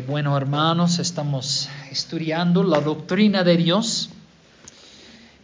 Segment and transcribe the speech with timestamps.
[0.00, 4.08] Bueno hermanos, estamos estudiando la doctrina de Dios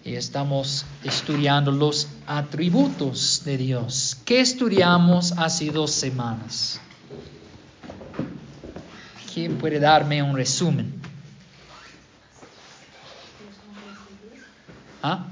[0.07, 4.16] y estamos estudiando los atributos de Dios.
[4.24, 6.80] ¿Qué estudiamos hace dos semanas?
[9.34, 10.94] ¿Quién puede darme un resumen?
[15.03, 15.26] ¿Ah?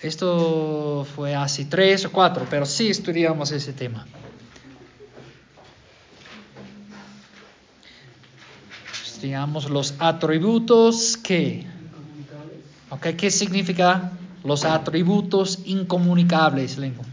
[0.00, 4.06] Esto fue hace tres o cuatro, pero sí estudiamos ese tema.
[9.18, 11.66] Estudiamos los atributos que...
[12.88, 14.12] Okay, ¿Qué significa
[14.44, 17.04] los atributos incomunicables, Lincoln?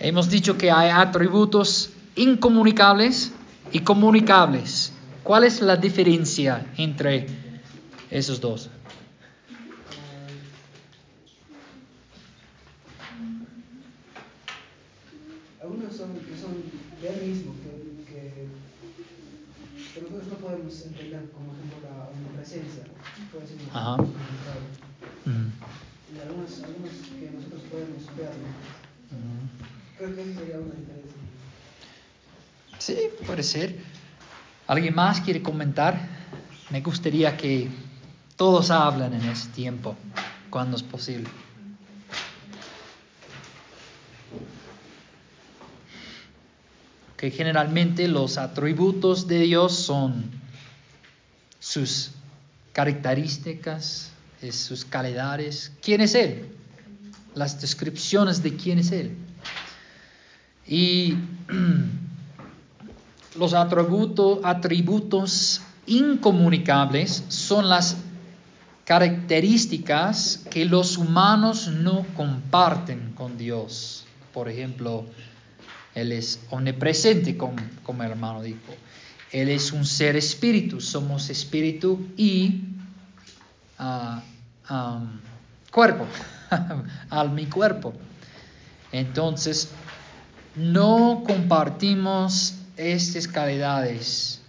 [0.00, 3.32] Hemos dicho que hay atributos incomunicables
[3.72, 4.92] y comunicables.
[5.22, 7.26] ¿Cuál es la diferencia entre
[8.10, 8.70] esos dos?
[15.62, 16.52] Algunos son, que son
[17.00, 17.70] de él mismo, que,
[18.12, 18.20] que,
[19.94, 22.84] que nosotros no podemos entender, como por ejemplo la omnipresencia,
[23.32, 23.92] puede ser Ajá.
[23.92, 24.68] incomunicable.
[25.24, 25.48] Mm,
[26.14, 28.46] Y algunos, algunos que nosotros podemos verlo.
[29.10, 29.96] mm.
[29.96, 31.20] Creo que esa sería una diferencia.
[32.78, 32.96] Sí,
[33.26, 33.78] puede ser.
[34.84, 35.98] ¿Alguien más quiere comentar?
[36.68, 37.70] Me gustaría que
[38.36, 39.96] todos hablen en ese tiempo,
[40.50, 41.26] cuando es posible.
[47.16, 50.30] Que generalmente los atributos de Dios son
[51.60, 52.10] sus
[52.74, 54.10] características,
[54.52, 55.72] sus calidades.
[55.80, 56.54] ¿Quién es Él?
[57.34, 59.16] Las descripciones de quién es Él.
[60.66, 61.16] Y
[63.36, 67.96] los atributo- atributos incomunicables son las
[68.84, 74.04] características que los humanos no comparten con Dios.
[74.32, 75.06] Por ejemplo,
[75.94, 78.74] Él es omnipresente, como, el hermano dijo.
[79.32, 82.60] Él es un ser espíritu, somos espíritu y
[83.78, 84.22] ah,
[85.70, 86.06] cuerpo,
[87.10, 87.94] alma y cuerpo.
[88.92, 89.70] Entonces,
[90.54, 94.40] no compartimos estas calidades,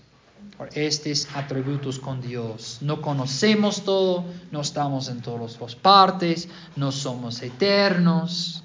[0.57, 2.77] o estos atributos con Dios.
[2.81, 8.63] No conocemos todo, no estamos en todas las partes, no somos eternos.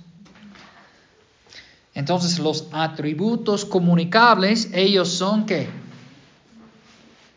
[1.95, 5.69] Entonces los atributos comunicables, ellos son qué?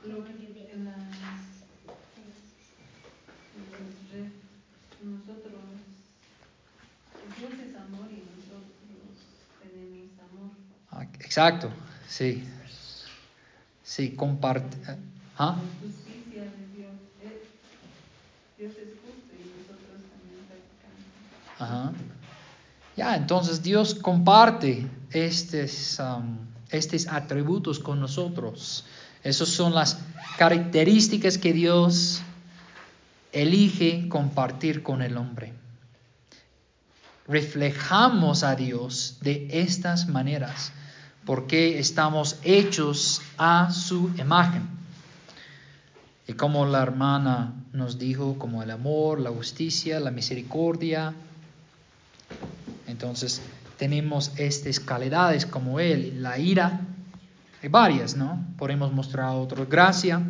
[0.08, 0.32] Lo que
[0.84, 0.98] las,
[3.58, 3.70] los
[4.14, 4.32] re-
[5.04, 5.64] nosotros,
[7.40, 8.70] Dios es amor y nosotros
[9.64, 11.08] tenemos amor.
[11.20, 11.72] Exacto,
[12.14, 12.44] sí.
[13.84, 14.78] Sí, comparte.
[15.38, 15.58] ¿Ah?
[15.58, 16.92] La justicia de Dios
[17.22, 21.60] es, Dios es justo y nosotros también practicamos.
[21.60, 21.94] Ajá.
[22.96, 26.38] Ya, entonces Dios comparte estos, um,
[26.70, 28.86] estos atributos con nosotros.
[29.24, 29.98] Esas son las
[30.38, 32.22] características que Dios
[33.32, 35.54] elige compartir con el hombre.
[37.28, 40.72] Reflejamos a Dios de estas maneras
[41.26, 44.68] porque estamos hechos a su imagen.
[46.28, 51.14] Y como la hermana nos dijo, como el amor, la justicia, la misericordia,
[52.88, 53.42] entonces
[53.78, 56.82] tenemos estas calidades como Él, la ira,
[57.62, 58.46] hay varias, ¿no?
[58.58, 60.22] Podemos mostrar a otros gracia.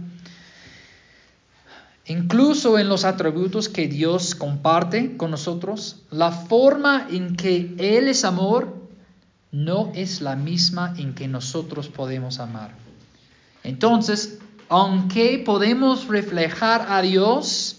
[2.06, 8.26] Incluso en los atributos que Dios comparte con nosotros, la forma en que Él es
[8.26, 8.83] amor
[9.54, 12.72] no es la misma en que nosotros podemos amar.
[13.64, 17.78] Entonces, aunque podemos reflejar a Dios,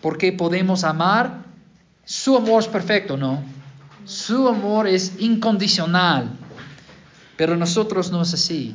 [0.00, 1.44] porque podemos amar,
[2.04, 3.42] su amor es perfecto, ¿no?
[4.06, 6.30] Su amor es incondicional.
[7.36, 8.74] Pero nosotros no es así.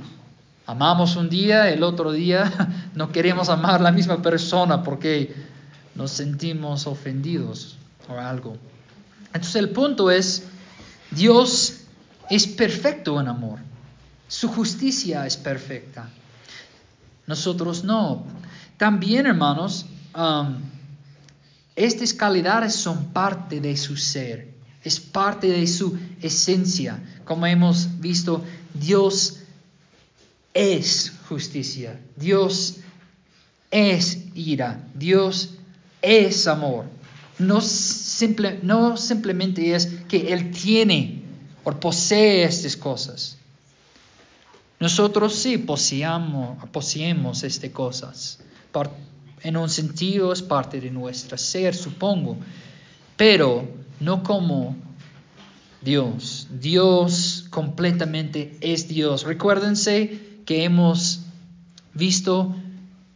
[0.68, 2.52] Amamos un día, el otro día
[2.94, 5.34] no queremos amar a la misma persona porque
[5.96, 7.78] nos sentimos ofendidos
[8.08, 8.58] o algo.
[9.34, 10.51] Entonces el punto es,
[11.11, 11.81] Dios
[12.29, 13.59] es perfecto en amor.
[14.28, 16.09] Su justicia es perfecta.
[17.28, 18.25] Nosotros no.
[18.78, 19.85] También, hermanos,
[20.16, 20.55] um,
[21.75, 24.53] estas calidades son parte de su ser,
[24.84, 26.99] es parte de su esencia.
[27.25, 28.43] Como hemos visto,
[28.73, 29.40] Dios
[30.53, 32.78] es justicia, Dios
[33.69, 35.55] es ira, Dios
[36.02, 36.85] es amor.
[37.40, 41.22] No, simple, no simplemente es que Él tiene
[41.63, 43.37] o posee estas cosas.
[44.78, 48.40] Nosotros sí poseamos, poseemos estas cosas.
[49.41, 52.35] En un sentido es parte de nuestro ser, supongo,
[53.16, 53.66] pero
[54.02, 54.75] no como
[55.81, 56.49] Dios.
[56.59, 59.23] Dios completamente es Dios.
[59.23, 61.22] Recuérdense que hemos
[61.93, 62.53] visto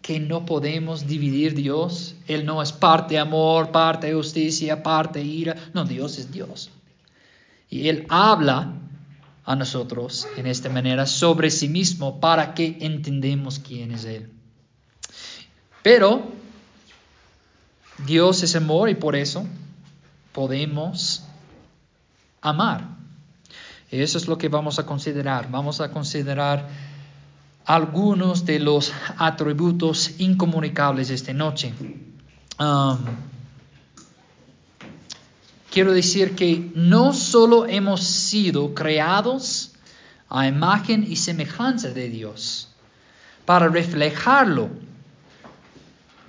[0.02, 2.16] que no podemos dividir Dios.
[2.26, 5.58] Él no es parte amor, parte justicia, parte ira.
[5.74, 6.72] No, Dios es Dios.
[7.70, 8.74] Y Él habla
[9.44, 14.32] a nosotros en esta manera sobre sí mismo para que entendamos quién es Él.
[15.84, 16.32] Pero
[18.06, 19.46] Dios es amor y por eso
[20.32, 21.24] podemos
[22.42, 22.96] amar.
[23.92, 25.50] Eso es lo que vamos a considerar.
[25.50, 26.68] Vamos a considerar
[27.66, 31.74] algunos de los atributos incomunicables esta noche.
[32.60, 32.98] Um,
[35.76, 39.74] quiero decir que no solo hemos sido creados
[40.30, 42.70] a imagen y semejanza de Dios
[43.44, 44.70] para reflejarlo.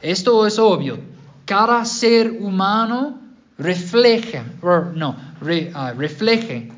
[0.03, 0.99] Esto es obvio.
[1.45, 3.21] Cada ser humano
[3.57, 4.45] refleja,
[4.97, 5.11] no,
[5.41, 6.73] uh, refleje,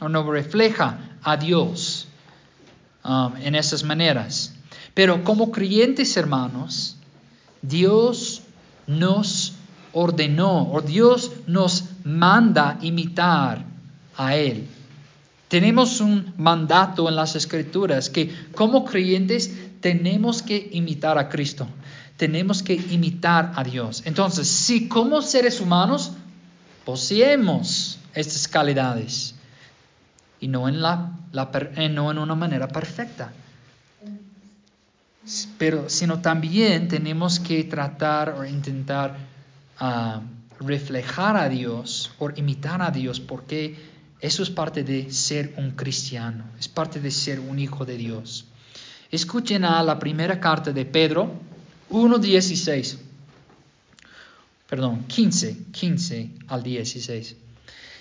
[0.00, 2.08] o no refleja a Dios.
[3.04, 4.54] Um, en esas maneras.
[4.94, 6.96] Pero como creyentes hermanos,
[7.60, 8.40] Dios
[8.86, 9.47] nos
[10.00, 13.64] ordenó o Dios nos manda imitar
[14.16, 14.66] a Él.
[15.48, 21.66] Tenemos un mandato en las escrituras que como creyentes tenemos que imitar a Cristo,
[22.16, 24.02] tenemos que imitar a Dios.
[24.04, 26.12] Entonces, si como seres humanos
[26.84, 29.34] poseemos estas calidades,
[30.40, 33.32] y no en, eh, no en una manera perfecta.
[35.58, 39.16] Pero, sino también tenemos que tratar o intentar
[39.78, 40.22] ah,
[40.60, 43.76] reflejar a Dios o imitar a Dios porque
[44.20, 48.46] eso es parte de ser un cristiano, es parte de ser un hijo de Dios.
[49.10, 51.32] Escuchen a la primera carta de Pedro
[51.90, 52.98] 1.16,
[54.68, 57.36] perdón, 15, 15 al 16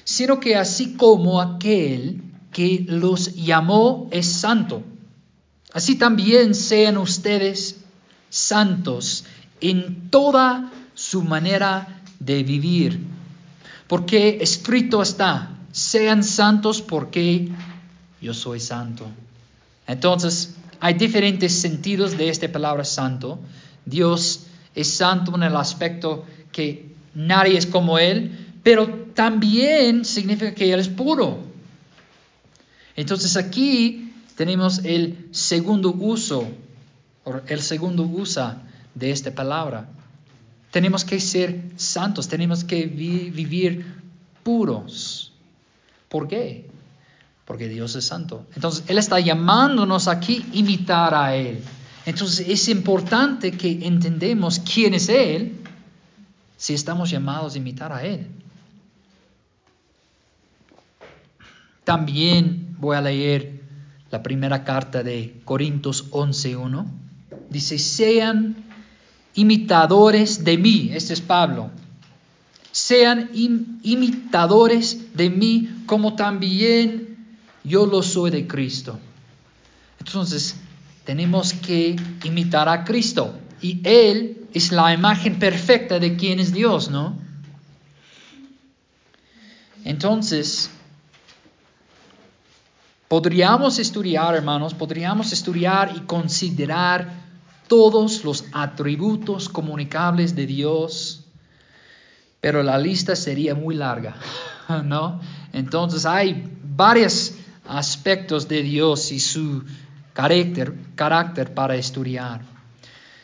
[0.07, 2.21] sino que así como aquel
[2.53, 4.81] que los llamó es santo,
[5.73, 7.81] así también sean ustedes
[8.29, 9.25] santos
[9.59, 10.71] en toda
[11.09, 12.99] su manera de vivir.
[13.87, 17.49] Porque escrito está, sean santos porque
[18.21, 19.05] yo soy santo.
[19.85, 23.39] Entonces, hay diferentes sentidos de esta palabra santo.
[23.85, 30.73] Dios es santo en el aspecto que nadie es como Él, pero también significa que
[30.73, 31.39] Él es puro.
[32.97, 36.47] Entonces aquí tenemos el segundo uso,
[37.23, 38.55] o el segundo uso
[38.93, 39.87] de esta palabra.
[40.77, 43.83] Tenemos que ser santos, tenemos que vivir
[44.43, 45.33] puros.
[46.07, 46.69] ¿Por qué?
[47.45, 48.45] Porque Dios es santo.
[48.53, 51.63] Entonces Él está llamándonos aquí imitar a Él.
[52.05, 55.57] Entonces es importante que entendemos quién es Él
[56.57, 58.27] si estamos llamados a imitar a Él.
[61.85, 63.63] También voy a leer
[64.11, 66.85] la primera carta de Corintios 11.1.
[67.49, 68.66] Dice, sean
[69.37, 70.89] imitadores de mí.
[70.93, 71.69] Este es Pablo.
[72.71, 77.17] Sean imitadores de mí como también
[77.63, 78.99] yo lo soy de Cristo.
[79.99, 80.57] Entonces,
[81.05, 83.33] tenemos que imitar a Cristo.
[83.61, 87.15] Y Él es la imagen perfecta de quién es Dios, ¿no?
[89.83, 90.69] Entonces,
[93.07, 97.26] Podríamos estudiar, hermanos, podríamos estudiar y considerar
[97.67, 101.25] todos los atributos comunicables de Dios,
[102.39, 104.15] pero la lista sería muy larga,
[104.85, 105.19] ¿no?
[105.53, 107.33] Entonces hay varios
[107.67, 109.63] aspectos de Dios y su
[110.13, 112.41] carácter, carácter para estudiar.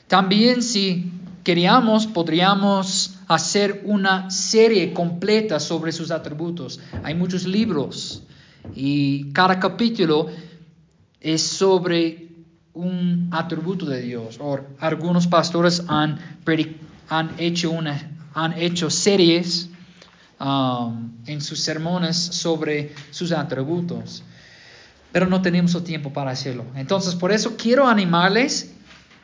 [0.07, 1.11] También si
[1.43, 6.79] queríamos, podríamos hacer una serie completa sobre sus atributos.
[7.03, 8.23] Hay muchos libros
[8.75, 10.27] y cada capítulo
[11.19, 12.32] es sobre
[12.73, 14.37] un atributo de Dios.
[14.39, 16.19] O algunos pastores han,
[17.09, 19.69] han, hecho, una, han hecho series
[20.39, 24.23] um, en sus sermones sobre sus atributos.
[25.11, 26.65] Pero no tenemos el tiempo para hacerlo.
[26.75, 28.73] Entonces, por eso quiero animarles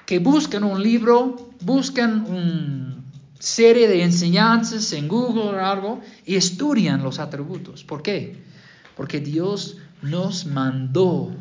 [0.05, 2.95] que busquen un libro, busquen una
[3.39, 7.83] serie de enseñanzas en Google o algo y estudian los atributos.
[7.83, 8.43] ¿Por qué?
[8.95, 11.31] Porque Dios nos mandó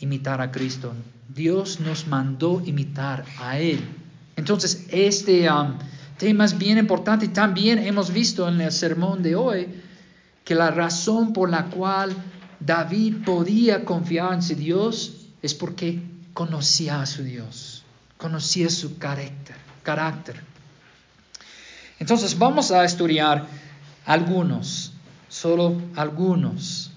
[0.00, 0.92] imitar a Cristo.
[1.28, 3.80] Dios nos mandó imitar a Él.
[4.36, 5.74] Entonces, este um,
[6.18, 9.68] tema es bien importante también hemos visto en el sermón de hoy
[10.44, 12.14] que la razón por la cual
[12.60, 16.00] David podía confiar en su Dios es porque
[16.32, 17.84] conocía a su Dios,
[18.16, 20.40] conocía su carácter, carácter.
[21.98, 23.46] Entonces vamos a estudiar
[24.04, 24.92] algunos,
[25.28, 26.92] solo algunos.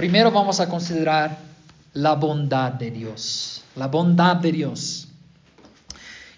[0.00, 1.36] Primero vamos a considerar
[1.92, 5.08] la bondad de Dios, la bondad de Dios.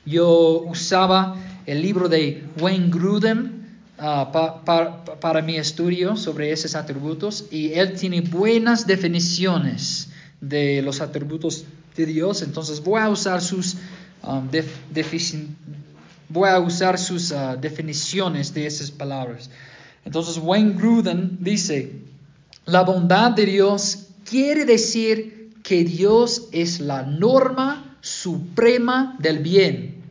[0.05, 3.63] Yo usaba el libro de Wayne Grudem
[4.01, 4.33] ah,
[5.21, 10.09] para mi estudio sobre esos atributos y él tiene buenas definiciones
[10.41, 11.65] de los atributos
[11.97, 13.77] de Dios, entonces voy a usar sus,
[14.25, 14.49] um,
[16.29, 19.51] voy a usar sus ah, definiciones de esas palabras.
[20.05, 22.11] Entonces Wayne Gruden dice,
[22.65, 30.03] la bondad de Dios quiere decir que Dios es la norma suprema del bien.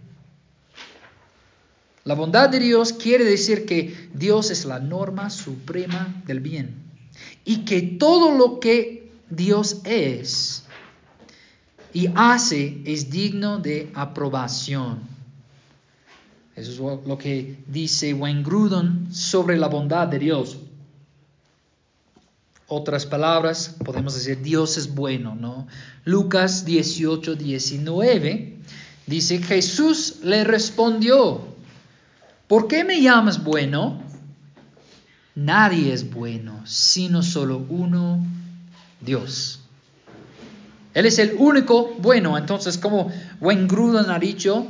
[2.03, 6.75] La bondad de Dios quiere decir que Dios es la norma suprema del bien
[7.45, 10.63] y que todo lo que Dios es
[11.93, 14.99] y hace es digno de aprobación.
[16.55, 18.43] Eso es lo que dice Wayne
[19.11, 20.57] sobre la bondad de Dios.
[22.73, 25.67] Otras palabras, podemos decir Dios es bueno, ¿no?
[26.05, 28.59] Lucas 18, 19
[29.07, 31.41] dice, Jesús le respondió,
[32.47, 34.01] ¿por qué me llamas bueno?
[35.35, 38.25] Nadie es bueno, sino solo uno,
[39.01, 39.59] Dios.
[40.93, 42.37] Él es el único bueno.
[42.37, 43.11] Entonces, como
[43.41, 43.67] Wayne
[44.07, 44.65] ha dicho,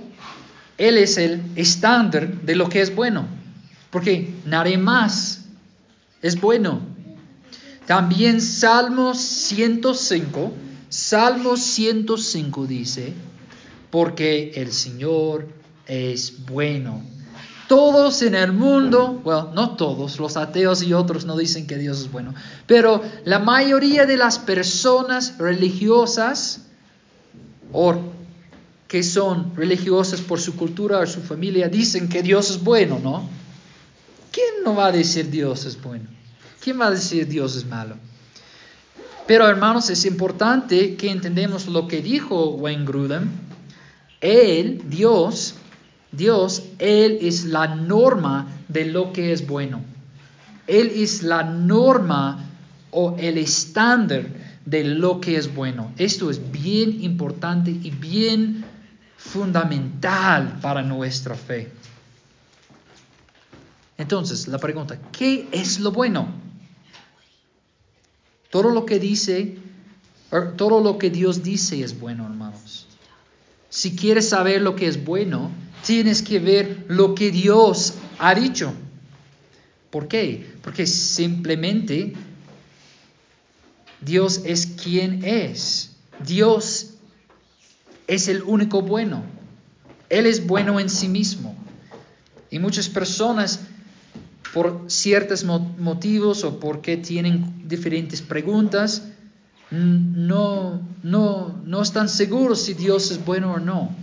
[0.79, 3.27] Él es el estándar de lo que es bueno.
[3.91, 5.46] Porque nadie más
[6.24, 6.91] es bueno.
[7.92, 10.54] También Salmo 105,
[10.88, 13.14] Salmo 105 dice,
[13.90, 15.50] porque el Señor
[15.88, 17.04] es bueno
[17.68, 22.00] todos en el mundo, bueno, no todos, los ateos y otros no dicen que Dios
[22.00, 22.34] es bueno,
[22.66, 26.62] pero la mayoría de las personas religiosas
[27.74, 28.00] o
[28.88, 33.28] que son religiosas por su cultura o su familia dicen que Dios es bueno, ¿no?
[34.32, 36.21] ¿Quién no va a decir Dios es bueno?
[36.62, 37.96] ¿Quién va a decir Dios es malo?
[39.25, 43.32] Pero hermanos, es importante que entendamos lo que dijo Wayne Grudem.
[44.20, 45.56] Él, Dios,
[46.12, 49.82] Dios, Él es la norma de lo que es bueno.
[50.68, 52.46] Él es la norma
[52.91, 54.27] o el estándar
[54.65, 55.91] de lo que es bueno.
[55.98, 58.63] Esto es bien importante y bien
[59.18, 61.72] fundamental para nuestra fe.
[63.98, 66.41] Entonces, la pregunta, ¿qué es lo bueno?
[68.51, 69.58] Todo lo que dice,
[70.31, 72.86] er, todo lo que Dios dice es bueno, hermanos.
[73.70, 75.50] Si quieres saber lo que es bueno,
[75.86, 78.74] tienes que ver lo que Dios ha dicho.
[79.89, 80.53] ¿Por qué?
[80.62, 82.13] Porque simplemente
[84.01, 85.91] Dios es quien es.
[86.25, 86.96] Dios
[88.08, 89.24] es el único bueno.
[90.10, 91.55] Él es bueno en sí mismo.
[92.50, 93.62] Y muchas personas,
[94.53, 99.03] por ciertos motivos o porque tienen diferentes preguntas,
[99.72, 103.96] no, no, no están seguros si Dios es bueno o no.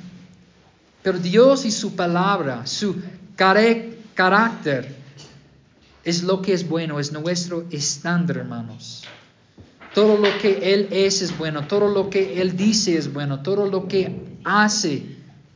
[1.02, 2.96] Pero Dios y su palabra, su
[3.34, 4.96] carácter,
[6.04, 9.04] es lo que es bueno, es nuestro estándar, hermanos.
[9.94, 13.66] Todo lo que Él es es bueno, todo lo que Él dice es bueno, todo
[13.66, 15.02] lo que hace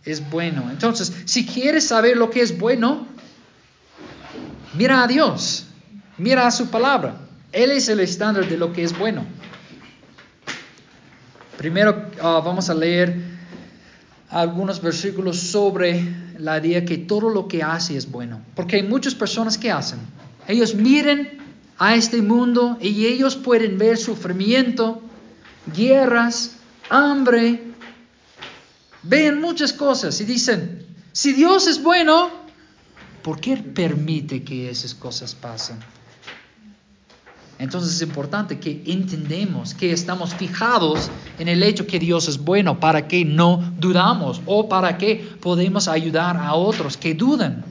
[0.05, 0.69] es bueno.
[0.71, 3.07] Entonces, si quieres saber lo que es bueno,
[4.75, 5.67] mira a Dios,
[6.19, 7.17] mira a su palabra.
[7.53, 9.25] Él es el estándar de lo que es bueno.
[11.59, 13.15] Primero ah, vamos a leer
[14.31, 16.03] algunos versículos sobre
[16.39, 18.41] la idea que todo lo que hace es bueno.
[18.55, 19.99] Porque hay muchas personas que hacen.
[20.49, 21.39] Ellos miren
[21.79, 25.03] a este mundo y ellos pueden ver sufrimiento,
[25.77, 26.57] guerras,
[26.89, 27.63] hambre,
[29.03, 32.31] ven muchas cosas y dicen, si Dios es bueno,
[33.23, 35.79] ¿por qué permite que esas cosas pasen?
[37.63, 42.81] Entonces es importante que entendemos que estamos fijados en el hecho que Dios es bueno
[42.81, 47.65] para que no dudamos o para que podemos ayudar a otros que dudan.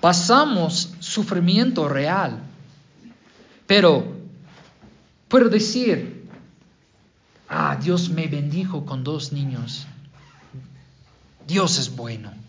[0.00, 2.40] Pasamos sufrimiento real,
[3.68, 4.12] pero
[5.28, 6.28] puedo decir,
[7.48, 9.86] ah, Dios me bendijo con dos niños.
[11.46, 12.41] Dios es bueno.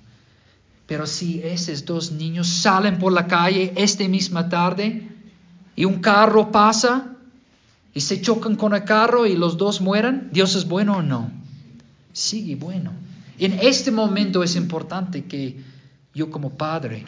[0.87, 5.09] Pero si esos dos niños salen por la calle esta misma tarde
[5.75, 7.15] y un carro pasa
[7.93, 11.31] y se chocan con el carro y los dos mueran, ¿Dios es bueno o no?
[12.11, 12.91] Sigue bueno.
[13.39, 15.61] En este momento es importante que
[16.13, 17.05] yo como padre,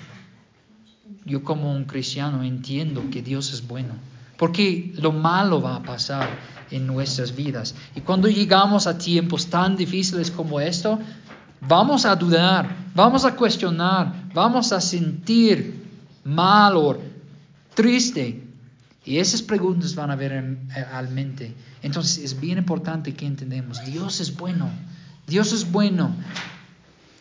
[1.26, 3.94] yo como un cristiano entiendo que Dios es bueno.
[4.38, 6.28] Porque lo malo va a pasar
[6.72, 7.76] en nuestras vidas.
[7.96, 11.00] Y cuando llegamos a tiempos tan difíciles como esto,
[11.62, 15.84] vamos a dudar, vamos a cuestionar, vamos a sentir
[16.24, 16.98] mal o
[17.74, 18.42] triste.
[19.06, 21.54] Y esas preguntas van a ver en, al mente.
[21.84, 24.70] Entonces es bien importante que entendamos, Dios es bueno,
[25.28, 26.16] Dios es bueno.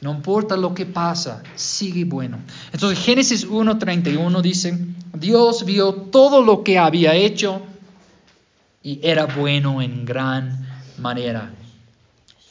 [0.00, 2.38] No importa lo que pasa, sigue bueno.
[2.72, 4.78] Entonces Génesis 1.31 dice,
[5.14, 7.62] Dios vio todo lo que había hecho
[8.82, 10.66] y era bueno en gran
[10.98, 11.50] manera.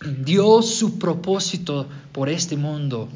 [0.04, 3.10] Dios su propósito por este mundo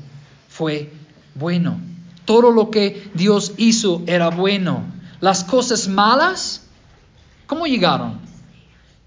[0.48, 0.92] fue
[1.36, 1.80] bueno.
[2.26, 4.84] Todo lo que Dios hizo era bueno.
[5.22, 6.68] Las cosas malas,
[7.46, 8.20] ¿cómo llegaron?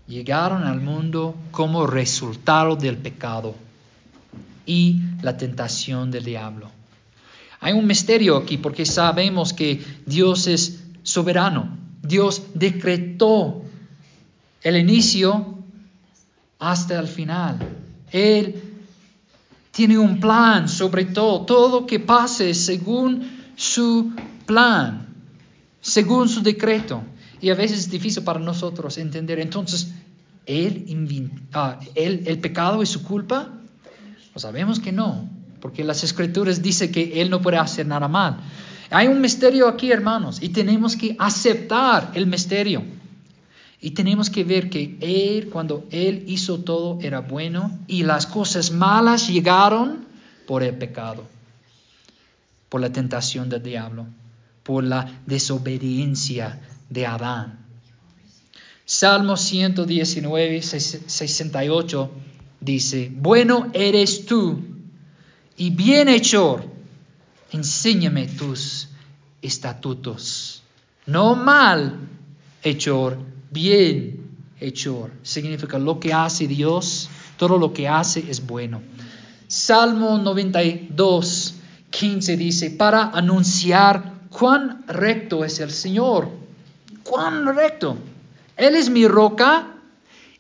[0.07, 3.55] Llegaron al mundo como resultado del pecado
[4.67, 6.71] y la tentación del diablo.
[7.61, 11.77] Hay un misterio aquí porque sabemos que Dios es soberano.
[12.03, 13.63] Dios decretó
[14.63, 15.60] el inicio
[16.61, 17.59] hasta el final.
[18.13, 18.63] Él
[19.73, 24.13] tiene un plan sobre todo, todo que pase según su
[24.47, 25.09] plan,
[25.81, 27.03] según su decreto.
[27.41, 29.41] Y a veces es difícil para nosotros entender.
[29.41, 29.93] Entonces,
[30.47, 33.49] ¿él, ah, ¿el pecado es su culpa?
[34.33, 35.29] Pues sabemos que no,
[35.61, 38.39] porque las escrituras dicen que Él no puede hacer nada mal.
[38.91, 42.83] Hay un misterio aquí, hermanos, y tenemos que aceptar el misterio.
[43.81, 48.71] Y tenemos que ver que Él, cuando Él hizo todo, era bueno y las cosas
[48.73, 50.05] malas llegaron
[50.47, 51.27] por el pecado,
[52.69, 54.07] por la tentación del diablo,
[54.63, 56.61] por la desobediencia
[56.91, 57.61] de Adán.
[58.85, 62.11] Salmo 119, 68
[62.61, 64.61] dice, bueno eres tú
[65.57, 66.65] y bienhechor,
[67.53, 68.89] enséñame tus
[69.41, 70.63] estatutos.
[71.07, 71.99] No mal
[72.63, 74.31] hechor, bien
[74.61, 75.13] hechor.
[75.23, 78.83] Significa lo que hace Dios, todo lo que hace es bueno.
[79.49, 81.55] Salmo 92,
[81.91, 86.31] 15 dice, para anunciar cuán recto es el Señor,
[87.03, 87.97] cuán recto.
[88.57, 89.75] Él es mi roca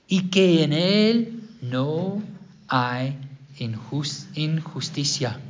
[0.06, 2.22] y que en Él no
[2.68, 3.16] hay
[3.58, 5.40] injusticia.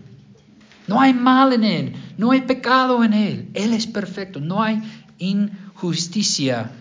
[0.86, 3.50] No hay mal en Él, no hay pecado en Él.
[3.54, 4.82] Él es perfecto, no hay
[5.18, 6.72] injusticia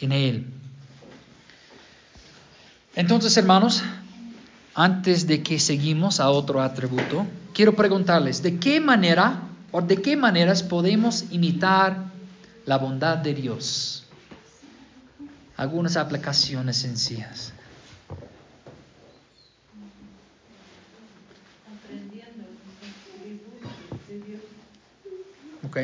[0.00, 0.46] en Él.
[2.96, 3.82] Entonces, hermanos,
[4.74, 10.16] antes de que seguimos a otro atributo, quiero preguntarles, ¿de qué manera o de qué
[10.16, 12.10] maneras podemos imitar
[12.66, 14.06] la bondad de Dios?
[15.56, 17.52] Algunas aplicaciones sencillas.
[25.62, 25.78] Ok.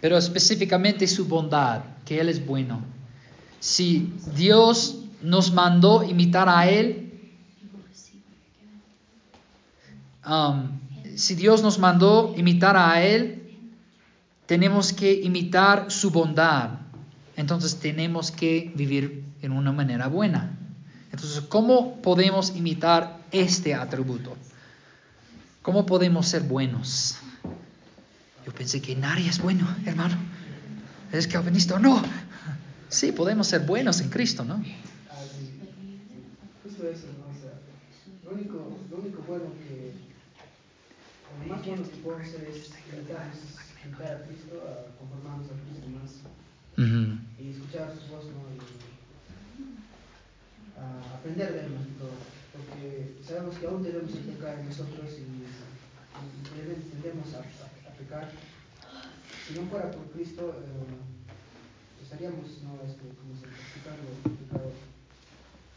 [0.00, 2.82] Pero específicamente su bondad, que Él es bueno.
[3.58, 7.12] Si Dios nos mandó imitar a Él,
[10.26, 10.80] um,
[11.16, 13.40] si Dios nos mandó imitar a Él,
[14.46, 16.70] tenemos que imitar su bondad.
[17.36, 20.58] Entonces tenemos que vivir en una manera buena.
[21.12, 24.36] Entonces, ¿cómo podemos imitar este atributo?
[25.62, 27.16] ¿Cómo podemos ser buenos?
[28.50, 30.16] Yo pensé que nadie es bueno, hermano.
[31.12, 32.02] ¿Es calvinista o no?
[32.88, 34.56] Sí, podemos ser buenos en Cristo, ¿no?
[36.64, 37.30] Justo eso, ¿no?
[37.30, 37.54] O sea,
[38.24, 39.94] lo único, lo único bueno que,
[41.30, 46.10] lo más bueno que podemos hacer es imitar a Cristo, a conformarnos a Cristo más
[47.38, 48.50] y escuchar su voz, ¿no?
[50.82, 52.18] a aprender de él más que todo,
[52.50, 55.46] porque sabemos que aún tenemos el pecado en nosotros y,
[56.18, 57.59] y tendemos a, a, a,
[58.00, 58.30] pecar.
[59.46, 64.72] Si no fuera por Cristo, eh, estaríamos no, este, como se, practicando el pecado.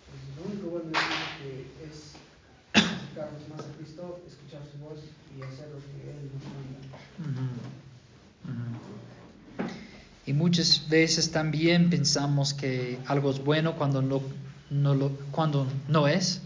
[0.07, 0.99] Entonces, lo único bueno de
[1.39, 1.49] que
[1.85, 2.13] es
[2.73, 4.99] acercarnos más a Cristo, escuchar su voz
[5.37, 6.79] y hacer lo que Él nos manda.
[10.25, 14.21] Y muchas veces también pensamos que algo es bueno cuando no
[14.73, 16.41] no lo, cuando no es.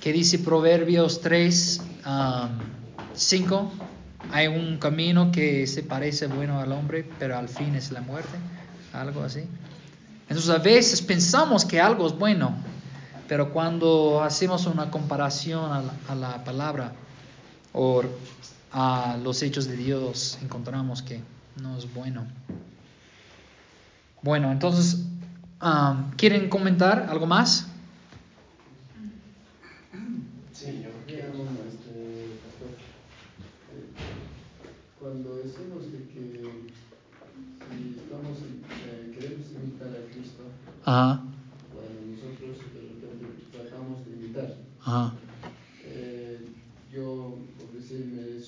[0.00, 1.80] Que dice Proverbios 3,
[3.14, 3.70] 5, um,
[4.32, 8.36] hay un camino que se parece bueno al hombre, pero al fin es la muerte,
[8.92, 9.44] algo así.
[10.28, 12.54] Entonces a veces pensamos que algo es bueno,
[13.28, 16.92] pero cuando hacemos una comparación a la, palabra
[17.72, 18.02] o
[18.72, 21.20] a los hechos de Dios, encontramos que
[21.60, 22.26] no es bueno.
[24.22, 24.98] Bueno, entonces
[25.64, 27.68] Um, ¿Quieren comentar algo más?
[35.14, 36.42] cuando decimos de que
[37.70, 38.38] si estamos,
[38.84, 40.42] eh, queremos imitar a Cristo,
[40.84, 41.22] Ajá.
[41.72, 42.98] Bueno, nosotros eh,
[43.52, 44.56] tratamos de imitar.
[45.84, 46.48] Eh,
[46.92, 48.42] yo, por decir, me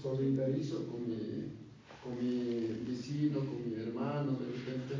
[0.00, 1.52] solidarizo con mi,
[2.02, 4.94] con mi vecino, con mi hermano, de repente,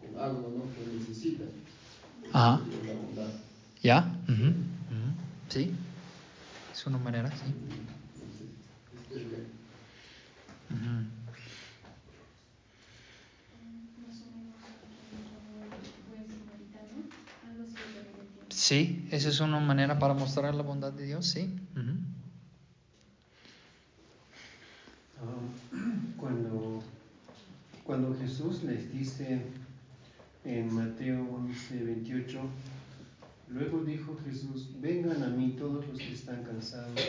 [0.00, 0.64] con algo ¿no?
[0.74, 1.44] que necesita.
[2.32, 2.60] Ajá.
[2.84, 3.30] La bondad.
[3.80, 4.18] ¿Ya?
[5.48, 5.70] Sí.
[6.72, 7.54] Es una manera, sí.
[19.34, 21.52] Es una manera para mostrar la bondad de Dios, sí
[26.16, 26.82] Cuando,
[27.84, 29.42] cuando Jesús les dice
[30.44, 32.40] en Mateo 11, 28,
[33.48, 37.00] luego dijo Jesús, vengan a mí todos los que están cansados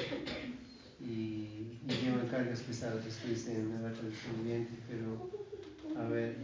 [0.99, 5.29] y, y llevan cargas pesadas, esto dice en la traducción viviente, pero
[6.01, 6.37] a ver,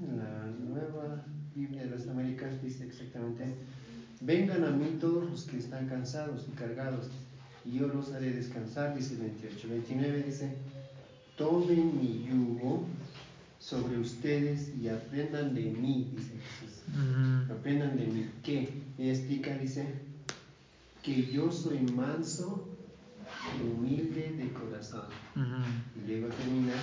[0.00, 3.44] la nueva Biblia de las Américas dice exactamente,
[4.22, 7.08] vengan a mí todos los que están cansados y cargados
[7.64, 9.68] y yo los haré descansar, dice 28.
[9.68, 10.56] 29 dice,
[11.36, 12.86] tomen mi yugo
[13.58, 16.82] sobre ustedes y aprendan de mí, dice Jesús.
[16.88, 17.52] Ujú.
[17.52, 18.30] Aprendan de mí.
[18.42, 18.82] ¿Qué?
[18.98, 19.86] Y explica, dice,
[21.02, 22.68] que yo soy manso
[23.56, 25.06] y humilde de corazón.
[25.36, 26.02] Ujú.
[26.04, 26.74] Y luego termina,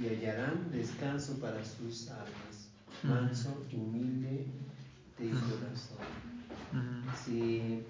[0.00, 2.68] y hallarán descanso para sus almas.
[3.04, 4.46] Manso y humilde
[5.18, 5.98] de corazón.
[7.24, 7.82] Si,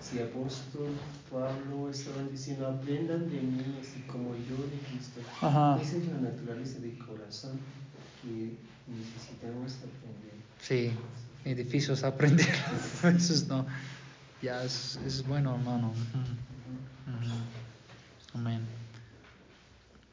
[0.00, 0.90] si apóstol
[1.30, 5.20] Pablo estaban diciendo, aprendan de mí así como yo de Cristo.
[5.40, 5.80] Ajá.
[5.80, 7.60] Esa es la naturaleza del corazón
[8.22, 8.56] que
[8.88, 10.34] necesitamos aprender.
[10.60, 10.90] Sí,
[11.44, 12.46] es difícil aprender.
[13.16, 13.66] Eso es no.
[14.42, 15.92] Ya es, es bueno, hermano.
[18.34, 18.60] Amén.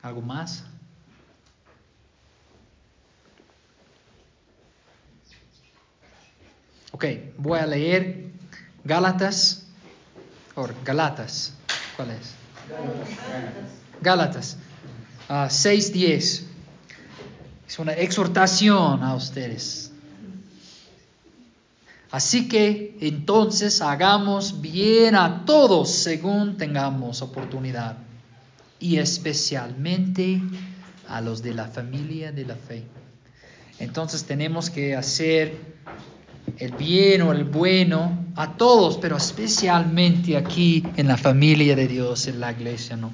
[0.01, 0.65] ¿Algo más?
[6.93, 7.05] Ok,
[7.37, 8.27] voy a leer
[8.83, 9.65] Gálatas.
[10.55, 11.53] O Galatas.
[11.95, 12.35] ¿Cuál es?
[13.99, 14.57] Gálatas.
[15.27, 16.43] ah, 6.10.
[17.67, 19.91] Es una exhortación a ustedes.
[22.11, 27.97] Así que entonces hagamos bien a todos según tengamos oportunidad
[28.79, 30.39] y especialmente
[31.07, 32.83] a los de la familia de la fe.
[33.79, 35.72] Entonces tenemos que hacer
[36.57, 42.27] el bien o el bueno a todos, pero especialmente aquí en la familia de Dios,
[42.27, 43.11] en la iglesia, ¿no?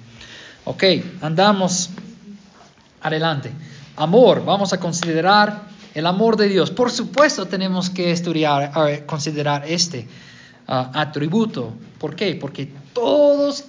[0.65, 0.83] Ok,
[1.21, 1.89] andamos
[3.01, 3.51] adelante.
[3.95, 5.63] Amor, vamos a considerar
[5.93, 6.71] el amor de Dios.
[6.71, 10.07] Por supuesto tenemos que estudiar, considerar este
[10.67, 11.73] ah, atributo.
[11.97, 12.35] ¿Por qué?
[12.35, 13.65] Porque todos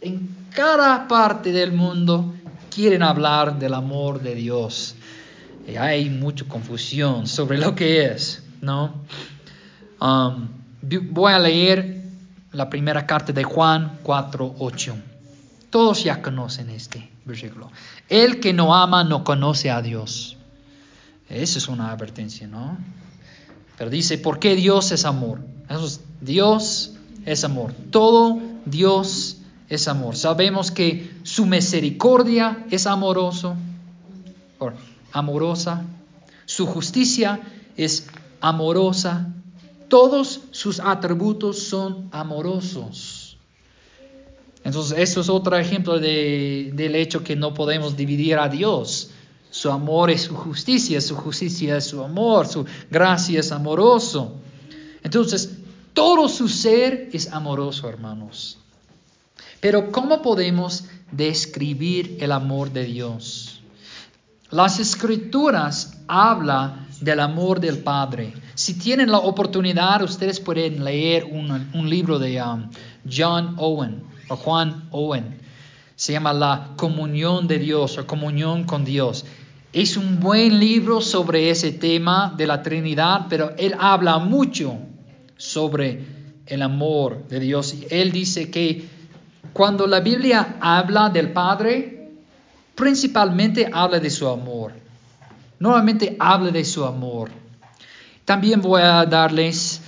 [0.00, 2.34] en cada parte del mundo
[2.74, 4.94] quieren hablar del amor de Dios.
[5.66, 8.94] Y hay mucha confusión sobre lo que es, ¿no?
[10.00, 10.48] Um,
[11.10, 12.04] voy a leer
[12.52, 14.94] la primera carta de Juan 4:8.
[15.70, 17.70] Todos ya conocen este versículo.
[18.08, 20.36] El que no ama no conoce a Dios.
[21.28, 22.76] Esa es una advertencia, ¿no?
[23.78, 25.40] Pero dice, ¿por qué Dios es amor?
[26.20, 26.92] Dios
[27.24, 27.72] es amor.
[27.90, 30.16] Todo Dios es amor.
[30.16, 33.54] Sabemos que su misericordia es amoroso,
[35.12, 35.84] amorosa.
[36.46, 37.40] Su justicia
[37.76, 38.08] es
[38.40, 39.32] amorosa.
[39.88, 43.36] Todos sus atributos son amorosos.
[44.62, 49.10] Entonces, eso es otro ejemplo de- del hecho que no podemos dividir a Dios.
[49.50, 54.34] Su amor es su justicia, su justicia es su amor, su gracia es amoroso.
[55.02, 55.56] Entonces,
[55.94, 58.58] todo su ser es amoroso, hermanos.
[59.60, 63.60] Pero ¿cómo podemos describir el amor de Dios?
[64.50, 68.32] Las escrituras hablan del amor del Padre.
[68.54, 72.70] Si tienen la oportunidad, ustedes pueden leer un, libro de um,
[73.10, 75.40] John Owen o Juan Owen.
[75.96, 79.24] Se llama La comunión de Dios o comunión con Dios.
[79.72, 84.78] Es un buen libro sobre ese tema de la Trinidad, pero él habla mucho
[85.36, 86.04] sobre
[86.46, 87.74] el amor de Dios.
[87.90, 88.84] Él dice que
[89.52, 92.10] cuando la Biblia habla del Padre,
[92.74, 94.72] principalmente habla de su amor.
[95.60, 97.30] Normalmente habla de su amor.
[98.24, 99.82] También voy a darles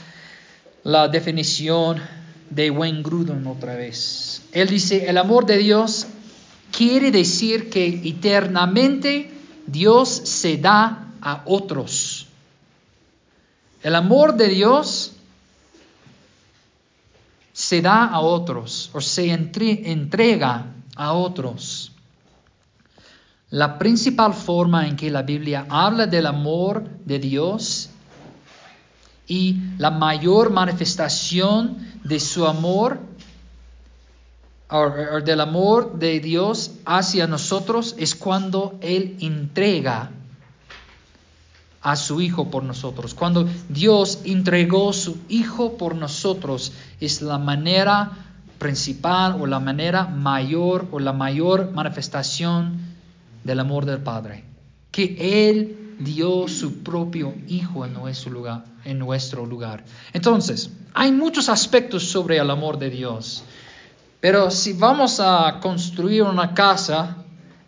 [0.84, 1.98] la definición
[2.50, 4.42] de Wayne Grudem otra vez.
[4.52, 6.06] Él dice, el amor de Dios
[6.70, 9.32] quiere decir que eternamente
[9.66, 12.26] Dios se da a otros.
[13.82, 15.12] El amor de Dios
[17.54, 21.81] se da a otros o se entre- entrega a otros.
[23.52, 27.90] La principal forma en que la Biblia habla del amor de Dios
[29.28, 32.98] y la mayor manifestación de su amor
[34.70, 40.10] o, del amor de Dios hacia nosotros es cuando Él entrega
[41.82, 43.12] a su Hijo por nosotros.
[43.12, 48.12] Cuando Dios entregó su Hijo por nosotros es la manera
[48.58, 52.91] principal o la manera mayor o la mayor manifestación
[53.44, 54.44] del amor del Padre.
[54.90, 57.92] Que Él dio su propio Hijo en
[58.98, 59.84] nuestro lugar.
[60.12, 63.44] Entonces, hay muchos aspectos sobre el amor de Dios.
[64.20, 67.16] Pero si vamos a construir una casa,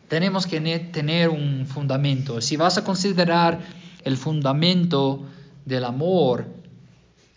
[0.08, 0.60] tenemos que
[0.92, 2.40] tener un fundamento.
[2.40, 3.60] Si vas a considerar
[4.04, 5.24] el fundamento
[5.64, 6.46] del amor,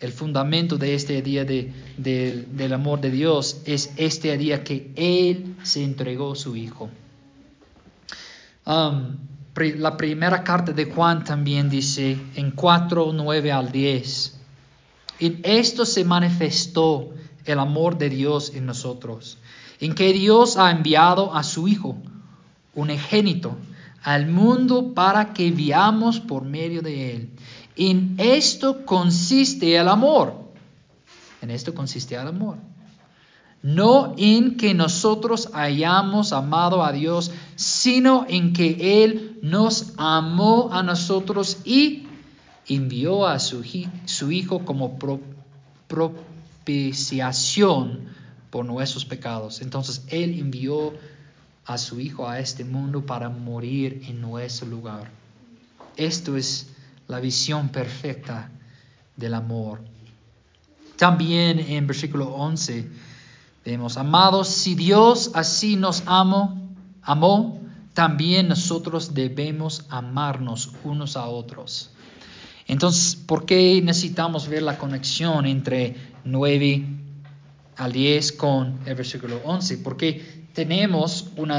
[0.00, 4.92] el fundamento de este día de, de, del amor de Dios es este día que
[4.94, 6.88] Él se entregó a su Hijo.
[8.68, 9.16] Um,
[9.56, 14.38] la primera carta de Juan también dice en 4, 9 al 10.
[15.20, 17.14] En esto se manifestó
[17.46, 19.38] el amor de Dios en nosotros,
[19.80, 21.96] en que Dios ha enviado a su Hijo,
[22.74, 23.56] un egénito,
[24.02, 27.30] al mundo para que veamos por medio de él.
[27.74, 30.34] En esto consiste el amor.
[31.40, 32.58] En esto consiste el amor.
[33.62, 40.82] No en que nosotros hayamos amado a Dios, sino en que Él nos amó a
[40.82, 42.06] nosotros y
[42.68, 43.64] envió a su,
[44.04, 45.20] su Hijo como pro,
[45.88, 48.08] propiciación
[48.50, 49.60] por nuestros pecados.
[49.60, 50.94] Entonces Él envió
[51.66, 55.10] a su Hijo a este mundo para morir en nuestro lugar.
[55.96, 56.70] Esto es
[57.08, 58.50] la visión perfecta
[59.16, 59.80] del amor.
[60.96, 63.07] También en versículo 11
[63.68, 67.60] vemos, amados, si Dios así nos amó, amó,
[67.92, 71.90] también nosotros debemos amarnos unos a otros.
[72.66, 76.86] Entonces, ¿por qué necesitamos ver la conexión entre 9
[77.76, 79.76] al 10 con el versículo 11?
[79.78, 81.52] Porque tenemos un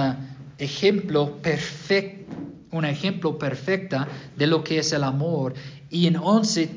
[0.58, 2.34] ejemplo perfecto,
[2.72, 5.54] un ejemplo perfecta de lo que es el amor
[5.92, 6.72] y en 11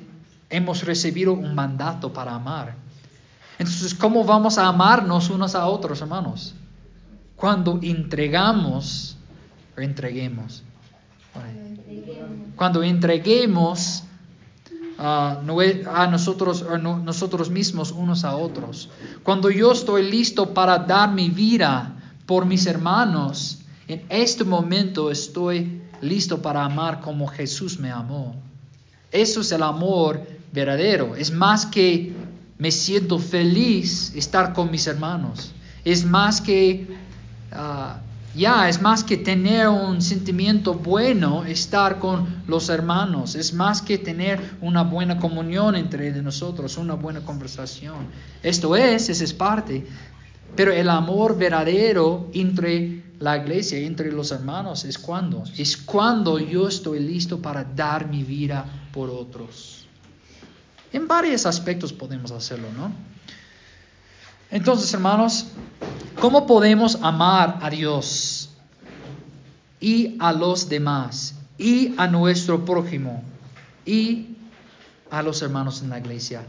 [0.50, 2.81] hemos recibido un mandato para amar.
[3.62, 6.54] Entonces, ¿cómo vamos a amarnos unos a otros, hermanos?
[7.36, 9.16] Cuando entregamos
[9.76, 10.62] entreguemos.
[12.56, 14.04] Cuando entreguemos
[14.98, 18.90] a, a nosotros, a nosotros mismos unos a otros.
[19.22, 21.96] Cuando yo estoy listo para dar mi vida
[22.26, 28.36] por mis hermanos, en este momento estoy listo para amar como Jesús me amó.
[29.10, 30.20] Eso es el amor
[30.52, 31.16] verdadero.
[31.16, 32.14] Es más que
[32.62, 35.50] me siento feliz estar con mis hermanos.
[35.84, 36.86] Es más que,
[37.50, 43.34] uh, ya, es más que tener un sentimiento bueno estar con los hermanos.
[43.34, 48.06] Es más que tener una buena comunión entre nosotros, una buena conversación.
[48.44, 49.84] Esto es, esa es parte.
[50.54, 55.42] Pero el amor verdadero entre la iglesia, entre los hermanos, es cuando.
[55.58, 59.81] Es cuando yo estoy listo para dar mi vida por otros.
[60.92, 62.92] En varios aspectos podemos hacerlo, ¿no?
[64.50, 65.46] Entonces, hermanos,
[66.20, 68.50] ¿cómo podemos amar a Dios
[69.80, 73.22] y a los demás y a nuestro prójimo
[73.86, 74.36] y
[75.10, 76.44] a los hermanos en la iglesia?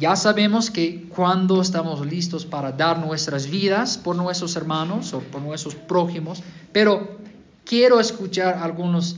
[0.00, 5.40] Ya sabemos que cuando estamos listos para dar nuestras vidas por nuestros hermanos o por
[5.40, 7.18] nuestros prójimos, pero
[7.64, 9.16] quiero escuchar algunos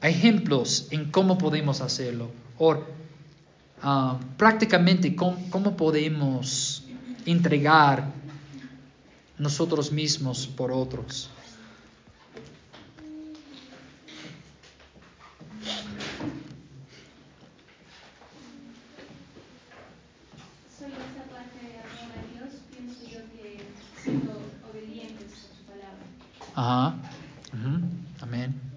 [0.00, 2.30] ejemplos en cómo podemos hacerlo
[3.82, 6.84] uh, prácticamente cómo, cómo podemos
[7.26, 8.12] entregar
[9.38, 11.30] nosotros mismos por otros.
[20.78, 23.60] Solo esa parte de amor a Dios, pienso yo que
[24.02, 24.32] siendo
[24.70, 26.04] obedientes a su palabra.
[26.54, 26.96] Ajá.
[27.52, 27.80] Ujú.
[28.20, 28.70] Amén.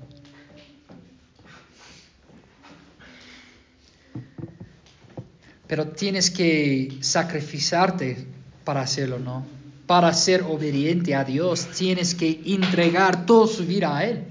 [5.74, 8.28] Pero tienes que sacrificarte
[8.64, 9.44] para hacerlo, ¿no?
[9.88, 14.24] Para ser obediente a Dios, tienes que entregar toda su vida a Él.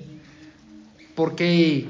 [1.17, 1.89] Porque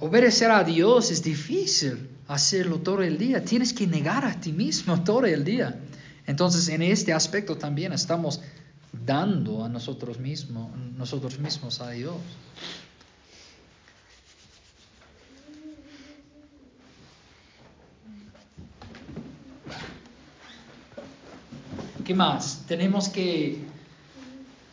[0.00, 3.44] obedecer a Dios es difícil hacerlo todo el día.
[3.44, 5.78] Tienes que negar a ti mismo todo el día.
[6.26, 8.40] Entonces, en este aspecto también estamos
[9.04, 12.16] dando a nosotros mismos, nosotros mismos a Dios.
[22.06, 22.62] ¿Qué más?
[22.68, 23.58] Tenemos que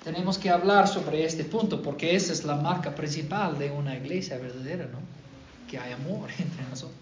[0.04, 4.38] tenemos que hablar sobre este punto porque esa es la marca principal de una iglesia
[4.38, 5.00] verdadera, ¿no?
[5.70, 6.98] Que hay amor entre nosotros.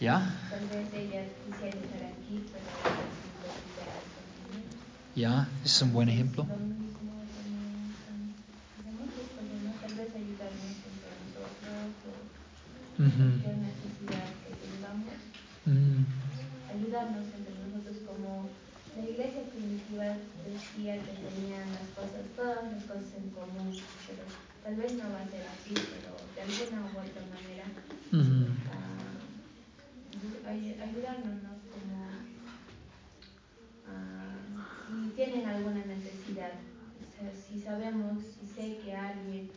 [0.00, 0.34] ¿Ya?
[5.14, 5.48] ¿Ya?
[5.64, 6.44] Es un buen ejemplo.
[6.44, 12.24] Lo mismo también con de muchas personas, tal vez ayudarnos entre nosotros o
[12.98, 13.16] Ujú.
[13.16, 15.14] cualquier necesidad que tengamos,
[15.66, 16.04] Mm,
[16.68, 18.50] ayudarnos entre nosotros como
[18.94, 23.72] la iglesia primitiva decía que tenían las cosas, todas las cosas en común,
[24.06, 24.22] pero
[24.62, 27.64] tal vez no va a ser así, pero de alguna u otra manera
[30.46, 31.50] ay- ayudarnos ¿no?
[31.72, 32.06] como
[33.88, 34.36] ah,
[34.86, 36.52] si tienen alguna necesidad,
[37.02, 39.50] o sea, si sabemos, si sé que alguien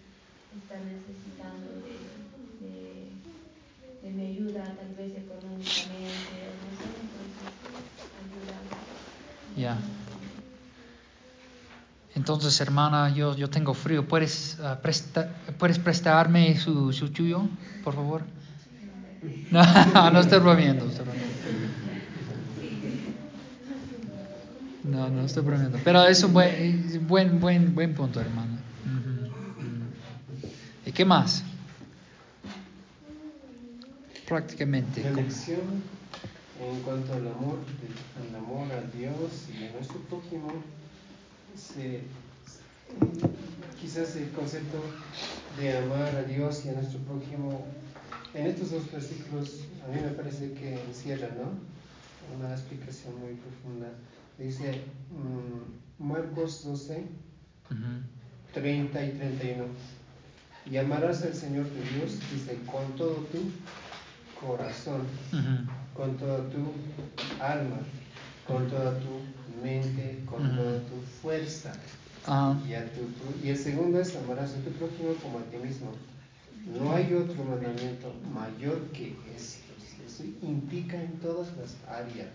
[0.55, 2.16] está necesitando de,
[4.17, 8.91] mi ayuda, tal vez económicamente no sé, entonces ayudamos.
[9.55, 9.77] Ya.
[12.15, 14.07] Entonces, hermana, yo, yo tengo frío.
[14.07, 17.49] ¿Puedes, ah, presta- ¿puedes prestarme su, su chuyo,
[17.81, 18.25] por favor?
[19.49, 19.61] No,
[20.11, 20.89] no estoy bromeando.
[24.83, 25.81] No, no estoy bromeando.
[25.83, 28.63] Pero es un buen, buen, buen, buen punto, hermano.
[28.85, 29.93] Ujú, ujú.
[30.85, 31.43] ¿Y qué más?
[34.27, 35.03] Prácticamente.
[35.03, 35.83] La lección
[36.59, 37.59] en cuanto al amor,
[38.19, 40.51] al amor a Dios y a nuestro prójimo,
[41.55, 42.01] se-
[43.79, 44.83] quizás el concepto
[45.57, 47.65] de amar a Dios y a nuestro prójimo,
[48.33, 51.51] en estos dos versículos a mí me parece que encierra, ¿no?
[52.37, 53.87] Una explicación muy profunda.
[54.37, 57.05] Dice mm, Marcos 12,
[57.71, 57.77] Ujú,
[58.53, 59.63] 30 y 31.
[60.69, 63.37] Y amarás al Señor tu Dios, dice, con todo tu
[64.41, 65.01] corazón,
[65.93, 66.71] con toda tu
[67.41, 67.77] alma,
[68.47, 69.21] con toda tu
[69.63, 71.73] mente, con toda tu fuerza.
[72.25, 75.43] Ah, Y, a tu pro- y el segundo es amarás a tu prójimo como a
[75.43, 75.91] ti mismo.
[76.65, 79.65] No hay otro mandamiento mayor que este.
[80.05, 82.27] Eso implica en todas las áreas.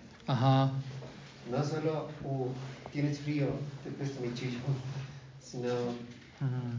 [1.51, 2.47] No solo uh,
[2.93, 3.49] tienes frío,
[3.85, 4.59] te presto mi chillo,
[5.43, 5.69] sino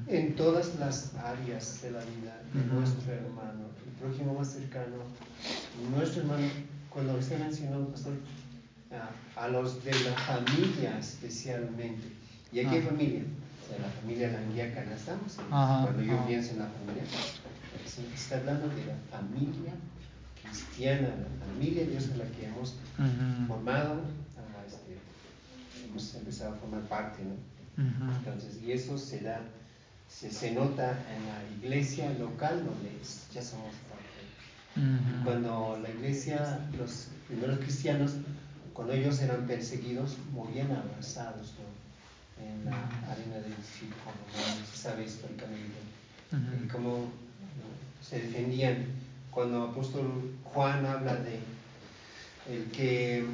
[0.07, 3.65] en todas las áreas de la vida de nuestro hermano,
[4.03, 4.97] prójimo más cercano,
[5.91, 6.47] nuestro hermano,
[6.89, 8.13] cuando usted mencionó, pastor,
[8.91, 12.07] a, a los de la familia especialmente.
[12.51, 12.89] ¿Y a qué Ah.
[12.89, 13.23] familia?
[13.63, 15.39] O sea, la familia languiacana estamos.
[15.49, 16.27] Ajá, Cuando yo ajá.
[16.27, 17.03] pienso en la familia,
[18.13, 19.73] está hablando de la familia
[20.41, 22.75] cristiana, la familia Dios en la que hemos
[23.47, 24.01] formado,
[24.67, 24.97] este,
[25.87, 27.35] hemos empezado a formar parte, ¿no?
[28.17, 29.39] Entonces, y eso se da,
[30.07, 32.91] se, se nota en la iglesia local donde
[33.33, 33.73] ya somos
[35.23, 38.13] Cuando la iglesia, los primeros cristianos,
[38.73, 42.43] cuando ellos eran perseguidos, morían abrazados ¿no?
[42.43, 42.77] en la
[43.11, 45.77] arena del circo romano, se sabe históricamente,
[46.31, 46.65] Ujú.
[46.65, 48.03] y cómo ¿no?
[48.03, 48.85] se defendían.
[49.29, 51.39] Cuando apóstol Juan habla de
[52.49, 53.25] el que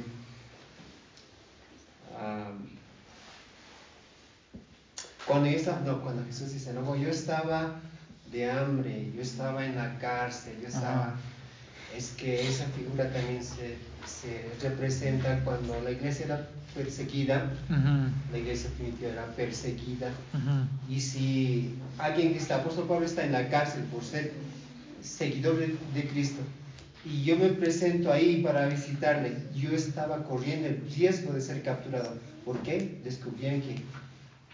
[5.26, 7.80] cuando yo estaba, no, cuando Jesús dice, no, yo estaba
[8.30, 11.16] de hambre, yo estaba en la cárcel, yo estaba, Ajá.
[11.96, 17.50] es que esa figura también se, se representa cuando la iglesia era perseguida,
[18.30, 20.12] la iglesia primitiva era perseguida,
[20.88, 24.32] y si alguien que está, apóstol Pablo está en la cárcel por ser
[25.02, 26.40] seguidor de, de Cristo,
[27.04, 32.14] y yo me presento ahí para visitarle, yo estaba corriendo el riesgo de ser capturado.
[32.44, 33.00] ¿Por qué?
[33.02, 33.82] Descubrían que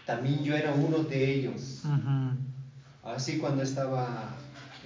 [0.05, 1.81] también yo era uno de ellos.
[1.83, 2.37] Ujú.
[3.07, 4.35] Así cuando estaba,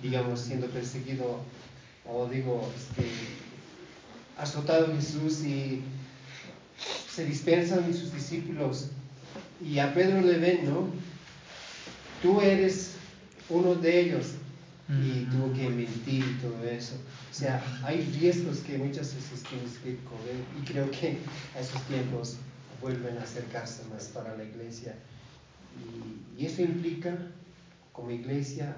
[0.01, 1.41] digamos, siendo perseguido,
[2.07, 3.03] o digo, este,
[4.37, 5.83] azotado Jesús y
[7.09, 8.87] se dispensan sus discípulos
[9.63, 10.87] y a Pedro le ven, ¿no?
[12.21, 12.95] Tú eres
[13.49, 14.33] uno de ellos
[14.89, 15.37] y Ujú.
[15.37, 16.95] tuvo que mentir y todo eso.
[17.29, 21.17] O sea, hay riesgos que muchas veces tienes que correr y creo que
[21.55, 22.37] a esos tiempos
[22.81, 24.95] vuelven a acercarse más para la iglesia.
[25.77, 27.15] Y, y eso implica,
[27.91, 28.75] como iglesia,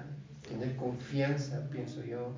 [0.48, 2.32] tener confianza, pienso yo,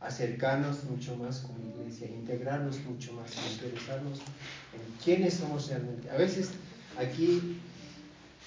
[0.00, 6.10] acercarnos mucho más como iglesia, integrarnos mucho más, interesarnos en quiénes somos realmente.
[6.10, 6.50] A veces
[6.98, 7.58] aquí,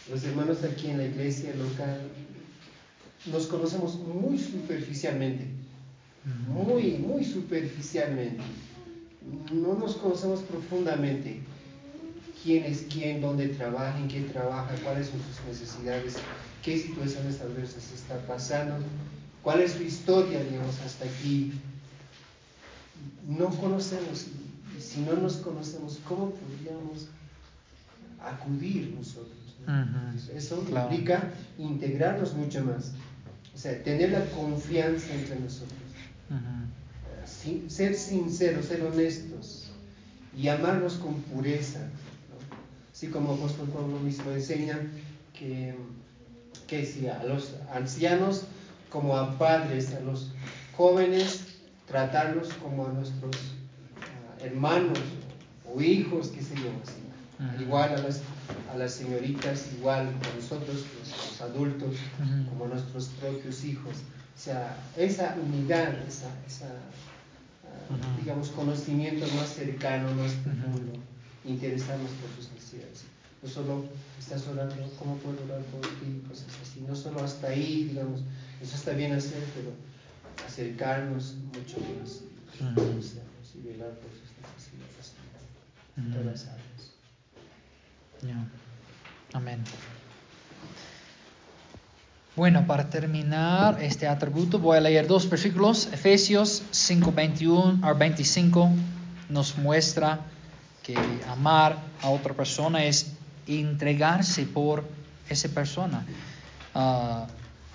[0.09, 2.01] los hermanos aquí en la iglesia local,
[3.31, 5.47] nos conocemos muy superficialmente,
[6.47, 8.43] muy, muy superficialmente.
[9.51, 11.41] No nos conocemos profundamente.
[12.45, 13.19] ¿Quién es quién?
[13.19, 13.99] ¿Dónde trabaja?
[13.99, 14.73] ¿En qué trabaja?
[14.83, 16.15] ¿Cuáles son sus necesidades?
[16.63, 18.75] ¿Qué situaciones adversas está pasando?
[19.41, 21.51] ¿Cuál es su historia, digamos, hasta aquí?
[23.27, 27.07] no conocemos y, si no nos conocemos, ¿cómo podríamos
[28.21, 29.33] acudir nosotros?
[30.33, 32.91] Eso implica integrarnos mucho más,
[33.53, 35.79] o sea, tener la confianza entre nosotros,
[37.67, 39.71] ser sinceros, ser honestos
[40.37, 41.79] y amarnos con pureza.
[42.95, 44.79] Así como apóstol Pablo mismo enseña
[45.37, 45.75] que,
[46.65, 48.43] que si a los ancianos
[48.89, 50.31] como a padres, a los
[50.77, 51.41] jóvenes
[51.87, 53.35] tratarlos como a nuestros
[53.99, 54.97] ah, hermanos
[55.69, 57.61] o hijos, qué sé yo, así.
[57.61, 58.21] igual a las,
[58.73, 61.97] a las señoritas, igual a nosotros, los, adultos,
[62.49, 63.95] como nuestros propios hijos.
[64.33, 66.67] O sea, esa unidad, esa, esa
[67.65, 70.93] ah, digamos, conocimiento más cercano, más profundo,
[71.43, 72.44] interesarnos por sus.
[73.45, 73.85] No solo
[74.19, 76.23] estás orando, ¿cómo puedo orar por ti?
[76.27, 76.81] Cosas así.
[76.81, 78.21] No solo hasta ahí, digamos,
[78.59, 79.69] eso está bien hacer, pero
[80.47, 82.23] acercarnos mucho más
[83.53, 85.13] y velar por sus necesidades
[85.95, 86.93] en todas las áreas.
[89.33, 89.63] Amén.
[92.35, 95.85] Bueno, para terminar este atributo voy a leer dos versículos.
[95.93, 98.71] Efesios 5, 21 al 25
[99.29, 100.21] nos muestra
[100.81, 100.97] que
[101.29, 103.11] amar a otra persona es
[103.47, 104.83] entregarse por
[105.29, 106.05] esa persona.
[106.73, 107.25] Uh,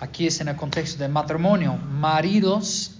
[0.01, 1.75] Aquí es en el contexto del matrimonio.
[1.75, 2.95] Maridos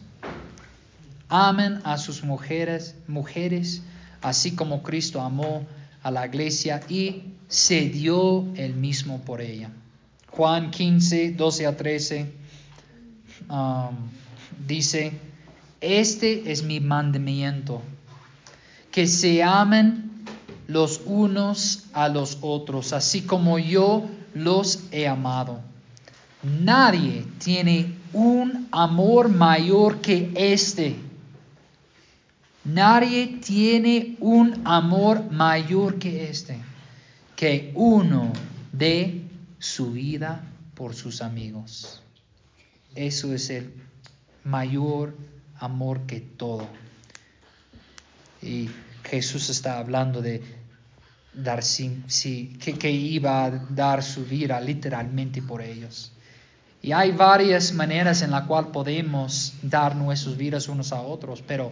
[1.30, 3.82] amen a sus mujeres, mujeres,
[4.22, 5.66] así como Cristo amó
[6.04, 9.72] a la iglesia y se dio el mismo por ella.
[10.30, 12.34] Juan 15, 12 a 13
[13.50, 13.96] um,
[14.68, 15.14] dice,
[15.82, 17.82] este es mi mandamiento,
[18.92, 20.01] que se amen
[20.72, 25.60] los unos a los otros, así como yo los he amado.
[26.44, 30.96] Nadie tiene un amor mayor que este.
[32.64, 36.58] Nadie tiene un amor mayor que este,
[37.36, 38.32] que uno
[38.72, 39.24] de
[39.60, 40.42] su vida
[40.74, 42.02] por sus amigos.
[42.96, 43.74] Eso es el
[44.46, 45.18] mayor
[45.60, 46.68] amor que todo.
[48.42, 48.70] Y
[49.04, 50.61] Jesús está hablando de
[51.34, 56.12] dar sí, que, que iba a dar su vida literalmente por ellos.
[56.82, 61.72] Y hay varias maneras en la cual podemos dar nuestras vidas unos a otros, pero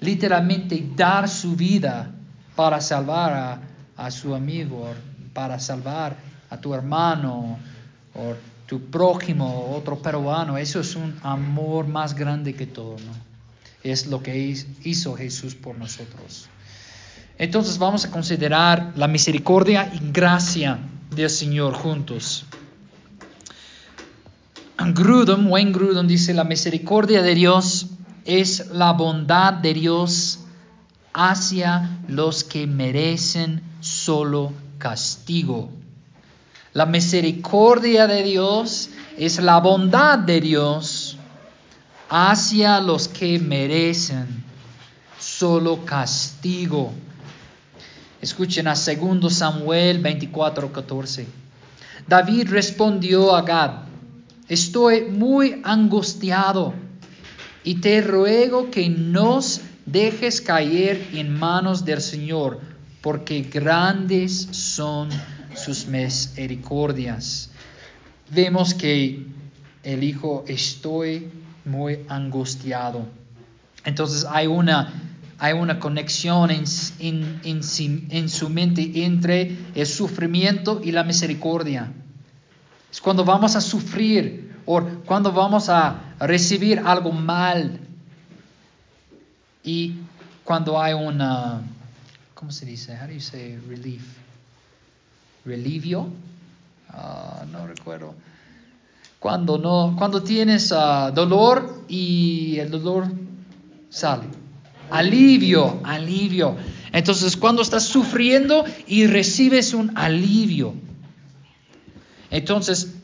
[0.00, 2.10] literalmente dar su vida
[2.54, 3.60] para salvar
[3.96, 4.88] a, su amigo,
[5.34, 6.16] para salvar
[6.48, 7.58] a tu hermano
[8.14, 8.34] o
[8.66, 13.26] tu prójimo, otro peruano, eso es un amor más grande que todo, ¿no?
[13.82, 16.48] Es lo que hizo Jesús por nosotros.
[17.38, 20.78] Entonces vamos a considerar la misericordia y gracia
[21.14, 22.46] del Señor juntos.
[24.78, 27.86] Grudem, Wayne Grudem dice, la misericordia de Dios
[28.24, 30.40] es la bondad de Dios
[31.12, 35.70] hacia los que merecen solo castigo.
[36.72, 41.16] La misericordia de Dios es la bondad de Dios
[42.10, 44.44] hacia los que merecen
[45.18, 46.92] solo castigo.
[48.26, 51.26] Escuchen a 2 Samuel 24:14.
[52.08, 53.70] David respondió a Gad,
[54.48, 56.74] Estoy muy angustiado
[57.62, 62.58] y te ruego que nos dejes caer en manos del Señor,
[63.00, 65.08] porque grandes son
[65.54, 67.50] sus misericordias.
[68.28, 69.24] Vemos que
[69.84, 71.30] el hijo estoy
[71.64, 73.06] muy angustiado.
[73.84, 76.64] Entonces hay una, hay una conexión en,
[77.42, 81.92] en su mente entre el sufrimiento y la misericordia.
[82.90, 87.80] Es cuando vamos a sufrir o cuando vamos a recibir algo mal.
[89.62, 89.96] Y
[90.44, 91.60] cuando hay una,
[92.34, 92.96] ¿cómo se dice?
[92.98, 94.02] How do you say relief?
[95.44, 96.08] Relivio?
[96.88, 98.14] Ah, no recuerdo.
[99.18, 103.08] Cuando no, cuando tienes ah, dolor y el dolor
[103.90, 104.26] sale.
[104.90, 106.56] Alivio, alivio.
[106.92, 110.74] Entonces, cuando estás sufriendo y recibes un alivio,
[112.30, 112.94] entonces,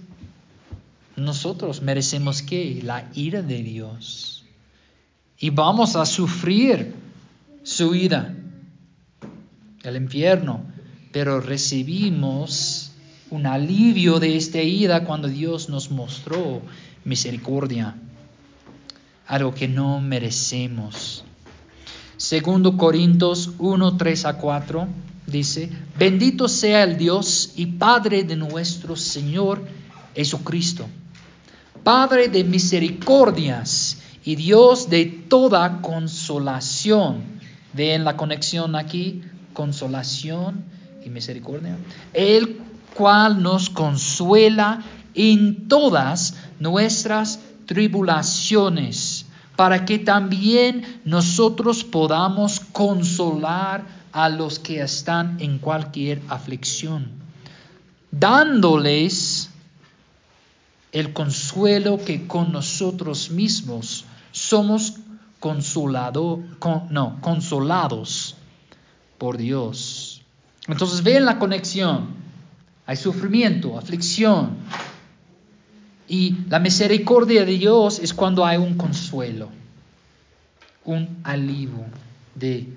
[1.17, 4.45] nosotros merecemos que la ira de Dios.
[5.39, 6.95] Y vamos a sufrir
[7.63, 8.35] su ira,
[9.83, 10.65] el infierno,
[11.13, 12.93] pero recibimos
[13.31, 16.63] un alivio de esta ira cuando Dios nos mostró
[17.05, 17.97] misericordia,
[19.27, 21.25] algo que no merecemos.
[22.33, 24.89] Segundo Corintios 1, 3 a 4
[25.27, 25.69] dice,
[25.99, 29.63] bendito sea el Dios y Padre de nuestro Señor
[30.15, 30.87] Jesucristo,
[31.85, 37.23] Padre de misericordias y Dios de toda consolación.
[37.75, 39.21] Ven la conexión aquí,
[39.53, 40.65] consolación
[41.05, 41.77] y misericordia.
[42.15, 42.63] El
[42.95, 44.83] cual nos consuela
[45.15, 49.12] en todas nuestras tribulaciones,
[49.63, 57.13] para que también nosotros podamos consolar a los que están en cualquier aflicción,
[58.11, 59.51] dándoles
[60.91, 64.95] el consuelo que con nosotros mismos somos
[65.39, 66.43] consolado,
[66.91, 68.35] no, consolados
[69.17, 70.23] por Dios.
[70.67, 72.09] Entonces ven la conexión.
[72.85, 74.57] Hay sufrimiento, aflicción.
[76.13, 79.49] Y la misericordia de Dios es cuando hay un consuelo,
[80.85, 81.87] un alivio
[82.35, 82.69] de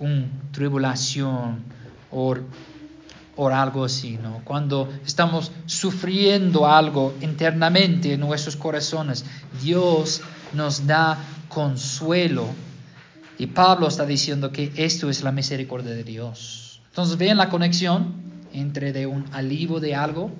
[0.00, 1.62] una tribulación
[2.10, 4.40] o algo así, ¿no?
[4.42, 9.24] Cuando estamos sufriendo algo internamente en nuestros corazones,
[9.62, 10.20] Dios
[10.52, 11.16] nos da
[11.48, 12.48] consuelo.
[13.38, 16.80] Y Pablo está diciendo que esto es la misericordia de Dios.
[16.88, 18.14] Entonces, ven la conexión
[18.52, 20.32] entre de un alivio de algo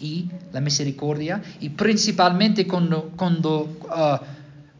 [0.00, 1.42] y la misericordia.
[1.60, 4.24] Y principalmente cuando, cuando uh,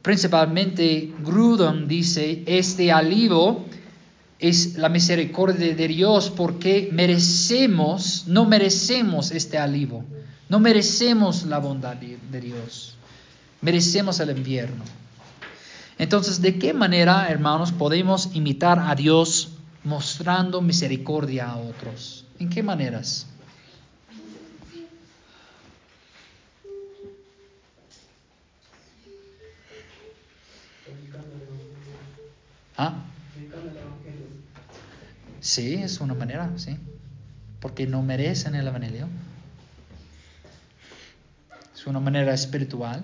[0.03, 3.65] principalmente Grudem dice, este alivio
[4.39, 10.05] es la misericordia de Dios porque merecemos, no merecemos este alivio,
[10.49, 12.95] no merecemos la bondad de Dios,
[13.61, 14.85] merecemos el invierno.
[15.99, 19.51] Entonces, ¿de qué manera, hermanos, podemos imitar a Dios
[19.83, 22.25] mostrando misericordia a otros?
[22.39, 23.27] ¿En qué maneras?
[32.79, 32.95] ¿Ah?
[35.41, 36.79] Sí, es una manera, sí.
[37.61, 39.09] Porque no merecen el Evangelio.
[41.75, 43.03] Es una manera espiritual.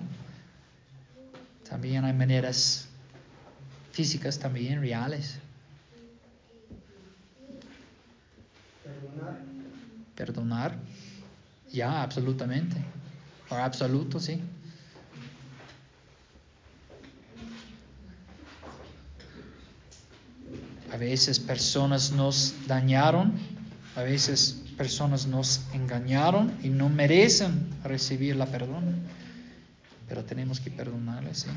[1.69, 2.87] También hay maneras
[3.91, 5.39] físicas, también reales.
[8.81, 9.41] Perdonar.
[10.15, 10.75] Perdonar.
[11.73, 12.77] Ya, absolutamente.
[13.49, 14.41] O absoluto, sí.
[20.95, 23.33] A veces personas nos dañaron,
[23.97, 29.01] a veces personas nos engañaron y no merecen recibir la perdón,
[30.07, 31.39] pero tenemos que perdonarles.
[31.39, 31.49] ¿sí?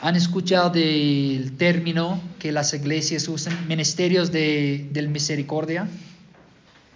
[0.00, 5.86] ¿Han escuchado del término que las iglesias usan, ministerios de, del misericordia?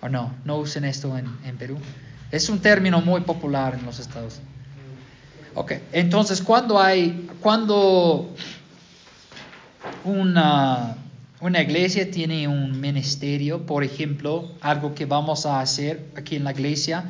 [0.00, 0.34] ¿O no?
[0.46, 1.76] No usan esto en, en Perú.
[2.30, 4.51] Es un término muy popular en los Estados Unidos.
[5.54, 8.34] Ok, entonces cuando hay, cuando
[10.04, 10.96] una,
[11.40, 16.52] una iglesia tiene un ministerio, por ejemplo, algo que vamos a hacer aquí en la
[16.52, 17.04] iglesia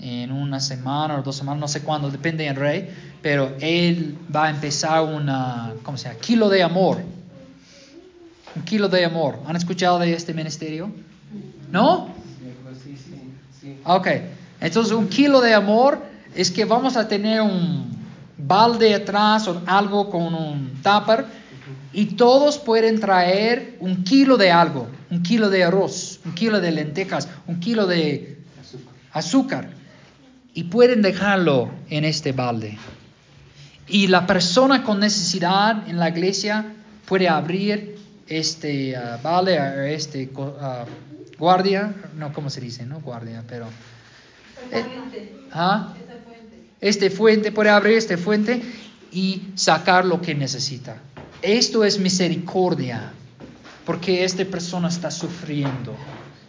[0.00, 2.90] en una semana o dos semanas, no sé cuándo, depende del rey,
[3.22, 6.20] pero él va a empezar una, ¿cómo se llama?
[6.20, 6.98] Kilo de amor.
[8.56, 9.38] Un kilo de amor.
[9.46, 10.90] ¿Han escuchado de este ministerio?
[11.70, 12.08] ¿No?
[12.82, 13.78] Sí, sí, sí.
[13.84, 14.08] Ok,
[14.60, 16.00] entonces un kilo de amor
[16.36, 17.96] es que vamos a tener un
[18.36, 21.24] balde atrás o algo con un tupper
[21.92, 26.70] y todos pueden traer un kilo de algo, un kilo de arroz, un kilo de
[26.70, 28.38] lentejas, un kilo de
[29.12, 29.70] azúcar
[30.52, 32.76] y pueden dejarlo en este balde.
[33.88, 36.66] Y la persona con necesidad en la iglesia
[37.06, 40.50] puede abrir este uh, balde, este uh,
[41.38, 42.84] guardia, no, ¿cómo se dice?
[42.84, 43.66] No guardia, pero...
[44.72, 44.84] Eh,
[45.52, 45.94] ¿ah?
[46.80, 48.62] Este fuente, puede abrir este fuente
[49.12, 50.96] y sacar lo que necesita.
[51.42, 53.12] Esto es misericordia,
[53.84, 55.94] porque esta persona está sufriendo,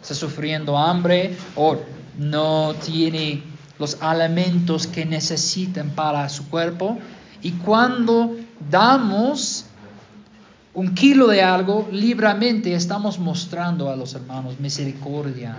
[0.00, 1.78] está sufriendo hambre o
[2.18, 3.42] no tiene
[3.78, 6.98] los alimentos que necesitan para su cuerpo.
[7.42, 8.36] Y cuando
[8.70, 9.66] damos
[10.74, 15.56] un kilo de algo, libremente estamos mostrando a los hermanos misericordia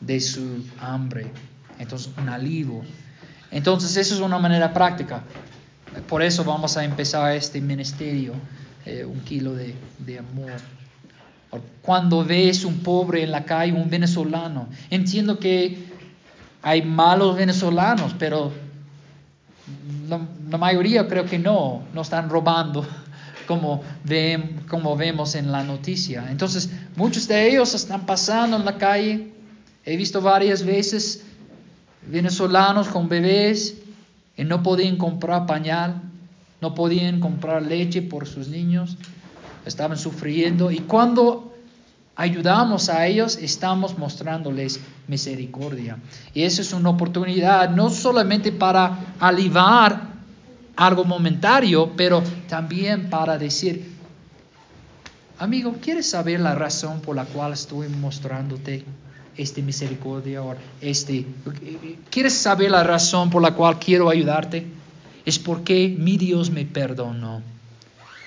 [0.00, 1.30] de su hambre.
[1.78, 2.82] Entonces, un alivio
[3.54, 5.22] entonces, eso es una manera práctica.
[6.08, 8.32] Por eso vamos a empezar este ministerio,
[8.84, 10.50] eh, un kilo de, de amor.
[11.80, 15.86] Cuando ves un pobre en la calle, un venezolano, entiendo que
[16.62, 18.50] hay malos venezolanos, pero
[20.08, 22.84] la, la mayoría creo que no, no están robando
[23.46, 26.26] como, ve, como vemos en la noticia.
[26.28, 29.32] Entonces, muchos de ellos están pasando en la calle.
[29.84, 31.24] He visto varias veces
[32.08, 33.76] venezolanos con bebés
[34.36, 36.02] y no podían comprar pañal,
[36.60, 38.96] no podían comprar leche por sus niños,
[39.66, 40.70] estaban sufriendo.
[40.70, 41.54] Y cuando
[42.16, 45.98] ayudamos a ellos, estamos mostrándoles misericordia.
[46.32, 50.14] Y eso es una oportunidad no solamente para alivar
[50.76, 53.92] algo momentario, pero también para decir,
[55.38, 58.84] amigo, ¿quieres saber la razón por la cual estoy mostrándote
[59.36, 60.42] esta misericordia?
[60.42, 61.26] O este,
[62.10, 64.66] ¿Quieres saber la razón por la cual quiero ayudarte?
[65.24, 67.42] Es porque mi Dios me perdonó.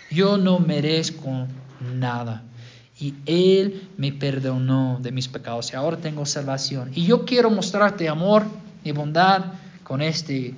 [0.10, 1.48] Yo no merezco
[1.96, 2.44] nada.
[3.00, 6.92] Y Él me perdonó de mis pecados y ahora tengo salvación.
[6.96, 8.44] Y yo quiero mostrarte amor
[8.84, 9.46] y bondad
[9.84, 10.56] con este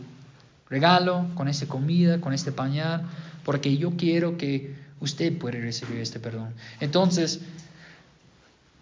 [0.70, 3.04] regalo, con esta comida, con este pañal,
[3.44, 6.54] porque yo quiero que usted pueda recibir este perdón.
[6.80, 7.42] Entonces,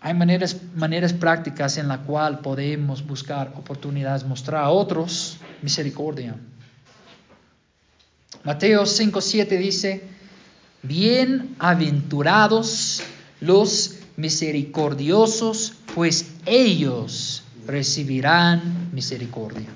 [0.01, 6.35] hay maneras, maneras prácticas en la cual podemos buscar oportunidades, mostrar a otros misericordia.
[8.43, 10.03] Mateo 5.7 dice,
[10.83, 13.01] bienaventurados
[13.41, 19.67] los misericordiosos, pues ellos recibirán misericordia.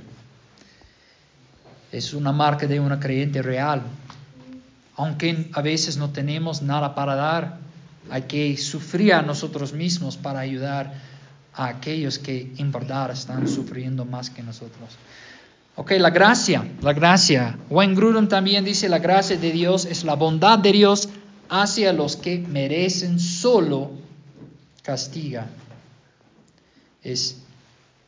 [1.91, 3.82] Es una marca de una creyente real.
[4.95, 7.57] Aunque a veces no tenemos nada para dar,
[8.10, 10.93] hay que sufrir a nosotros mismos para ayudar
[11.54, 14.97] a aquellos que en verdad están sufriendo más que nosotros.
[15.76, 17.58] Ok, la gracia, la gracia.
[17.70, 21.10] Wayne Grudem también dice, la gracia de Dios es la bondad de Dios
[21.49, 23.91] hacia los que merecen solo
[24.84, 25.47] castiga.
[27.04, 27.41] Es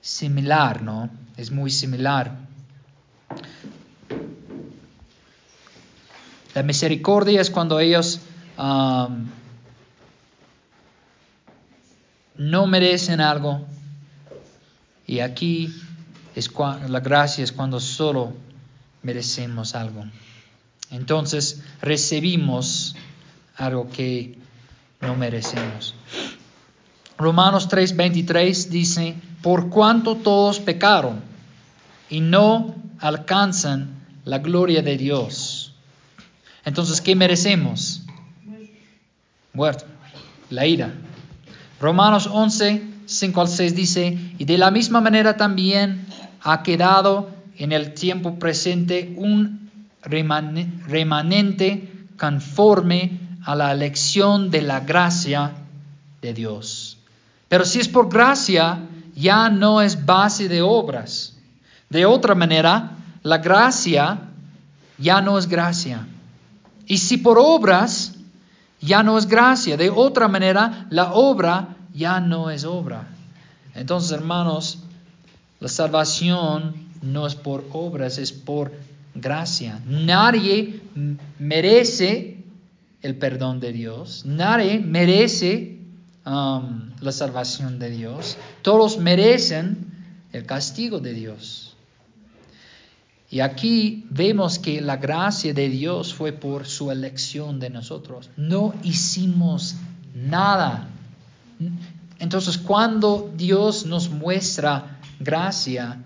[0.02, 1.10] similar, ¿no?
[1.38, 2.38] Es muy similar.
[6.54, 8.20] La misericordia es cuando ellos
[8.58, 9.26] um,
[12.38, 13.66] no merecen algo.
[15.06, 15.74] Y aquí
[16.36, 16.52] es
[16.88, 18.34] la gracia es cuando solo
[19.02, 20.06] merecemos algo.
[20.92, 22.96] Entonces recibimos
[23.56, 24.38] algo que
[25.02, 25.96] no merecemos.
[27.18, 31.22] Romanos 3:23 dice, por cuanto todos pecaron
[32.10, 35.74] y no alcanzan la gloria de Dios.
[36.66, 38.04] Entonces, ¿qué merecemos?
[39.52, 39.86] Muerto,
[40.50, 40.94] la ira.
[41.84, 46.06] Romanos 11, 5 al 6 dice, y de la misma manera también
[46.42, 49.70] ha quedado en el tiempo presente un
[50.02, 55.52] remanente conforme a la elección de la gracia
[56.22, 57.00] de Dios.
[57.50, 58.80] Pero si es por gracia,
[59.14, 61.36] ya no es base de obras.
[61.90, 62.92] De otra manera,
[63.24, 64.22] la gracia
[64.98, 66.08] ya no es gracia.
[66.88, 68.13] Y si por obras,
[68.84, 69.78] ya no es gracia.
[69.78, 73.08] De otra manera, la obra ya no es obra.
[73.76, 74.80] Entonces, hermanos,
[75.60, 78.72] la salvación no es por obras, es por
[79.16, 79.80] gracia.
[79.86, 80.82] Nadie
[81.40, 82.44] merece
[83.02, 84.26] el perdón de Dios.
[84.26, 85.80] Nadie merece
[86.26, 88.38] um, la salvación de Dios.
[88.62, 89.92] Todos merecen
[90.32, 91.73] el castigo de Dios.
[93.34, 98.30] Y aquí vemos que la gracia de Dios fue por su elección de nosotros.
[98.38, 99.74] No hicimos
[100.14, 100.88] nada.
[102.20, 106.04] Entonces cuando Dios nos muestra gracia,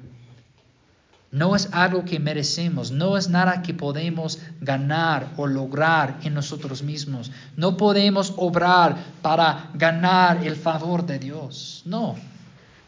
[1.30, 6.82] no es algo que merecemos, no es nada que podemos ganar o lograr en nosotros
[6.82, 7.30] mismos.
[7.58, 11.82] No podemos obrar para ganar el favor de Dios.
[11.84, 12.16] No.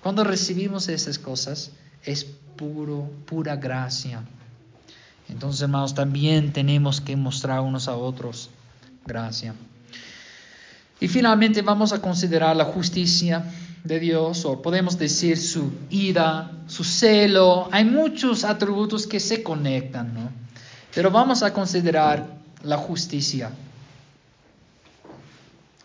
[0.01, 1.71] Cuando recibimos esas cosas
[2.05, 2.25] es
[2.59, 4.21] puro, pura gracia.
[5.29, 8.49] Entonces, hermanos, también tenemos que mostrar unos a otros
[9.05, 9.53] gracia.
[10.99, 13.45] Y finalmente vamos a considerar la justicia
[13.85, 17.69] de Dios, o podemos decir su ira, su celo.
[17.71, 20.29] Hay muchos atributos que se conectan, ¿no?
[20.93, 22.27] Pero vamos a considerar
[22.63, 23.51] la justicia.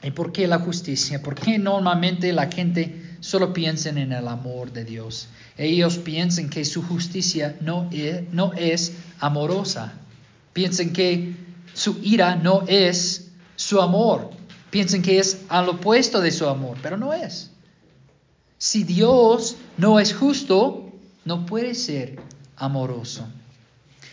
[0.02, 1.22] ¿Y por qué la justicia?
[1.22, 5.28] Porque normalmente la gente solo piensa en el amor de Dios.
[5.56, 9.94] Ellos piensan que su justicia no es, no es amorosa.
[10.52, 11.34] Piensan que
[11.72, 14.30] su ira no es su amor.
[14.68, 17.50] Piensan que es al opuesto de su amor, pero no es.
[18.58, 20.92] Si Dios no es justo,
[21.24, 22.20] no puede ser
[22.56, 23.26] amoroso.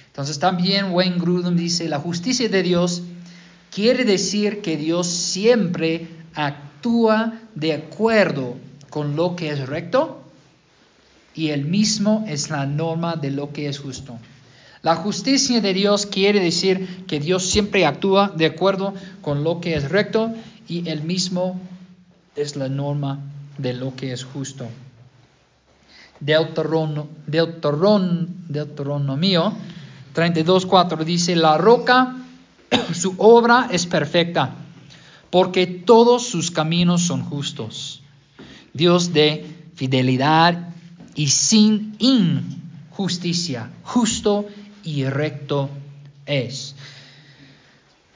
[0.07, 3.01] Entonces también Wayne Grudem dice, la justicia de Dios
[3.71, 10.21] quiere decir que Dios siempre actúa de acuerdo con lo que es recto
[11.33, 14.19] y él mismo es la norma de lo que es justo.
[14.83, 19.75] La justicia de Dios quiere decir que Dios siempre actúa de acuerdo con lo que
[19.75, 20.33] es recto
[20.67, 21.59] y Él mismo
[22.35, 23.19] es la norma
[23.57, 24.67] de lo que es justo.
[26.19, 27.07] Deuteronomio,
[28.47, 29.53] Deuteronomio
[30.15, 32.15] 32.4 dice, la roca,
[32.93, 34.55] su obra es perfecta,
[35.29, 38.00] porque todos sus caminos son justos.
[38.73, 39.45] Dios de
[39.75, 40.69] fidelidad
[41.15, 44.45] y sin injusticia, justo
[44.83, 45.69] y recto
[46.25, 46.75] es.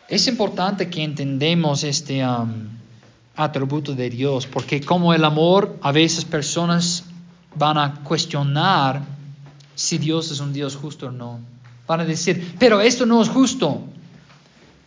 [0.08, 2.70] Es importante que entendamos este um,
[3.36, 7.04] atributo de Dios, porque como el amor, a veces personas
[7.56, 9.02] van a cuestionar
[9.74, 11.40] si Dios es un Dios justo o no.
[11.88, 13.84] Van a decir, pero esto no es justo.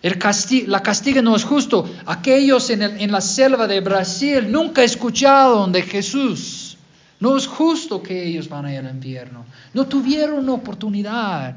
[0.03, 1.89] La castiga no es justo.
[2.07, 6.77] Aquellos en, en la selva de Brasil nunca escucharon de Jesús.
[7.21, 9.45] No es justo que ellos van a ir al infierno.
[9.75, 11.57] No tuvieron oportunidad.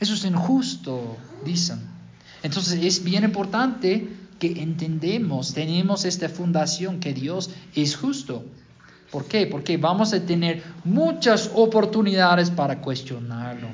[0.00, 1.80] Eso es injusto, dicen.
[2.42, 4.08] Entonces es bien importante
[4.38, 8.44] que entendemos, tenemos esta fundación que Dios es justo.
[9.10, 9.46] ¿Por qué?
[9.46, 13.68] Porque vamos a tener muchas oportunidades para cuestionarlo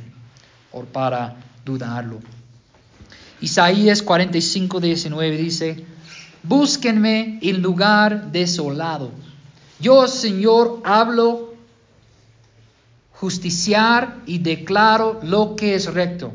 [0.73, 2.21] o para dudarlo.
[3.41, 5.85] Isaías 45, 19 dice,
[6.43, 9.11] búsquenme en lugar desolado.
[9.81, 11.55] Yo, Señor, hablo
[13.13, 16.33] justiciar y declaro lo que es recto.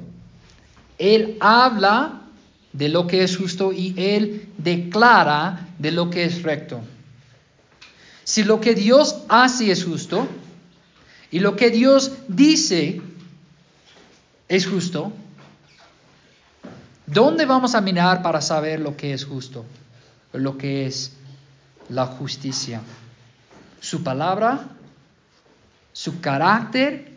[0.97, 2.21] Él habla
[2.73, 6.81] de lo que es justo y Él declara de lo que es recto.
[8.23, 10.27] Si lo que Dios hace es justo
[11.31, 13.01] y lo que Dios dice
[14.47, 15.11] es justo,
[17.07, 19.65] ¿dónde vamos a mirar para saber lo que es justo?
[20.33, 21.13] Lo que es
[21.89, 22.81] la justicia.
[23.79, 24.67] Su palabra,
[25.93, 27.11] su carácter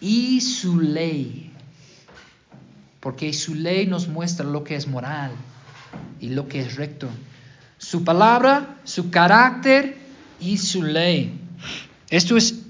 [0.00, 1.52] y su ley.
[3.00, 5.32] Porque su ley nos muestra lo que es moral
[6.20, 7.08] y lo que es recto.
[7.78, 9.96] Su palabra, su carácter
[10.40, 11.40] y su ley.
[12.10, 12.62] Esto es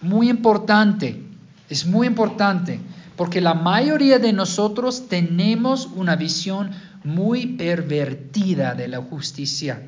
[0.00, 1.20] muy importante,
[1.68, 2.80] es muy importante,
[3.20, 6.70] porque la mayoría de nosotros tenemos una visión
[7.04, 9.82] muy pervertida de la justicia.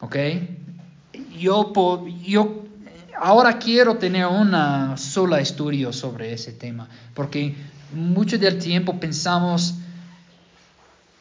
[0.00, 0.16] ¿Ok?
[1.38, 1.72] Yo,
[2.22, 2.62] yo
[3.18, 7.54] ahora quiero tener una sola estudio sobre ese tema, porque
[7.94, 9.76] mucho del tiempo pensamos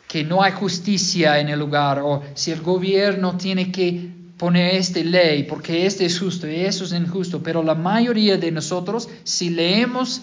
[0.05, 4.99] que no hay justicia en el lugar o si el gobierno tiene que poner esta
[4.99, 9.49] ley porque este es justo y eso es injusto, pero la mayoría de nosotros, si
[9.49, 10.21] leemos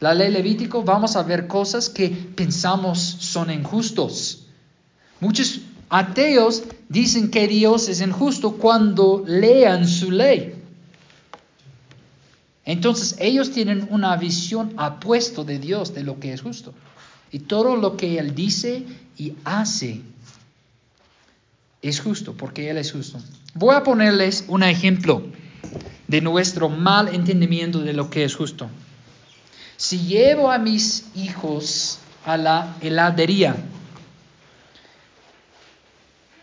[0.00, 4.46] la ley levítico, vamos a ver cosas que pensamos son injustos.
[5.20, 10.54] Muchos ateos dicen que Dios es injusto cuando lean su ley.
[12.64, 16.72] Entonces ellos tienen una visión apuesto de Dios, de lo que es justo.
[17.32, 18.84] Y todo lo que Él dice
[19.18, 20.00] y hace
[21.82, 23.18] es justo, porque Él es justo.
[23.54, 25.22] Voy a ponerles un ejemplo
[26.06, 28.68] de nuestro mal entendimiento de lo que es justo.
[29.76, 33.56] Si llevo a mis hijos a la heladería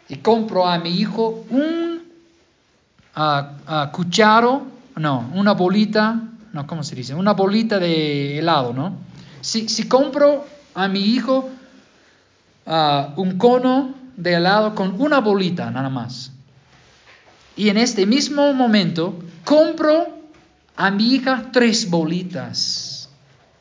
[0.10, 2.02] y compro a mi hijo un
[3.92, 6.22] cucharo, no, una bolita,
[6.54, 7.14] no, ¿cómo se dice?
[7.14, 8.98] Una bolita de helado, ¿no?
[9.42, 10.46] Si, si compro
[10.76, 11.50] a mi hijo
[13.16, 16.32] un cono de helado con una bolita nada más,
[17.58, 20.08] y en este mismo momento compro
[20.76, 23.10] a mi hija tres bolitas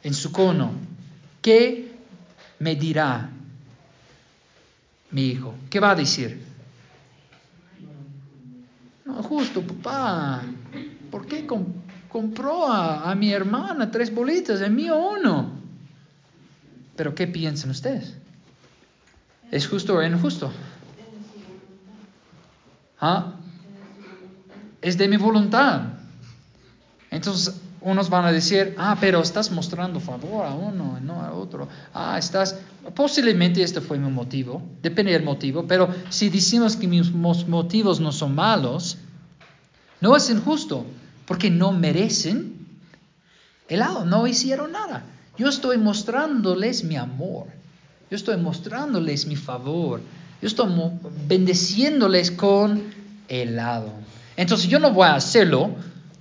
[0.02, 0.72] en su cono.
[1.40, 1.96] ¿Qué
[2.58, 3.30] me dirá
[5.10, 5.54] mi hijo?
[5.70, 6.44] ¿Qué va a decir?
[9.06, 10.42] No, justo, papá.
[11.10, 11.46] ¿Por qué
[12.08, 14.60] compró a, mi hermana tres bolitas?
[14.60, 15.52] El mío uno.
[16.96, 18.14] Pero ¿qué piensan ustedes?
[19.50, 20.52] ¿Es justo o injusto?
[23.00, 23.35] ¿Ah?
[24.88, 25.82] Es de mi voluntad.
[27.10, 31.68] Entonces, unos van a decir, ah, pero estás mostrando favor a uno, no a otro.
[31.94, 32.58] Ah, estás,
[32.94, 38.10] posiblemente este fue mi motivo, depende del motivo, pero si decimos que mis motivos no
[38.10, 38.98] son malos,
[40.00, 40.84] no es injusto,
[41.26, 42.56] porque no merecen
[43.68, 45.04] helado, no hicieron nada.
[45.38, 47.46] Yo estoy mostrándoles mi amor,
[48.10, 50.00] yo estoy mostrándoles mi favor,
[50.40, 50.72] yo estoy
[51.28, 52.82] bendeciéndoles con
[53.28, 54.05] helado.
[54.36, 55.74] Entonces yo no voy a hacerlo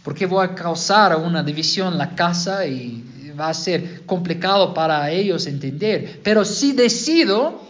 [0.04, 5.10] porque voy a causar una división en la casa y va a ser complicado para
[5.12, 6.22] ellos entender.
[6.24, 7.62] Pero si decido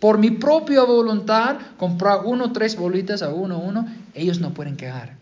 [0.00, 5.16] por mi propia voluntad comprar uno, tres bolitas a uno, uno, ellos no pueden quejar.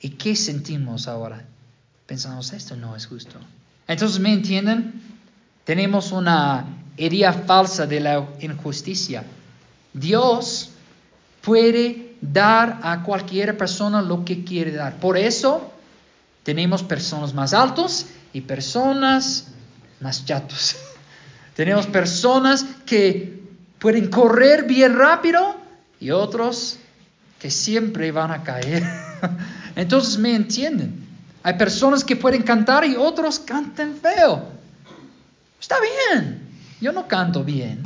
[0.00, 1.44] ¿Y qué sentimos ahora?
[2.06, 3.38] Pensamos, esto no es justo.
[3.88, 5.02] Entonces, ¿me entienden?
[5.64, 6.64] Tenemos una
[6.96, 9.24] idea falsa de la injusticia.
[9.92, 10.70] Dios
[11.42, 14.96] puede dar a cualquier persona lo que quiere dar.
[14.96, 15.72] Por eso
[16.42, 19.48] tenemos personas más altos y personas
[20.00, 20.76] más chatos.
[21.54, 23.42] tenemos personas que
[23.78, 25.56] pueden correr bien rápido
[26.00, 26.78] y otros
[27.40, 28.82] que siempre van a caer.
[29.76, 31.06] Entonces me entienden.
[31.42, 34.48] Hay personas que pueden cantar y otros cantan feo.
[35.60, 36.40] Está bien,
[36.80, 37.82] yo no canto bien.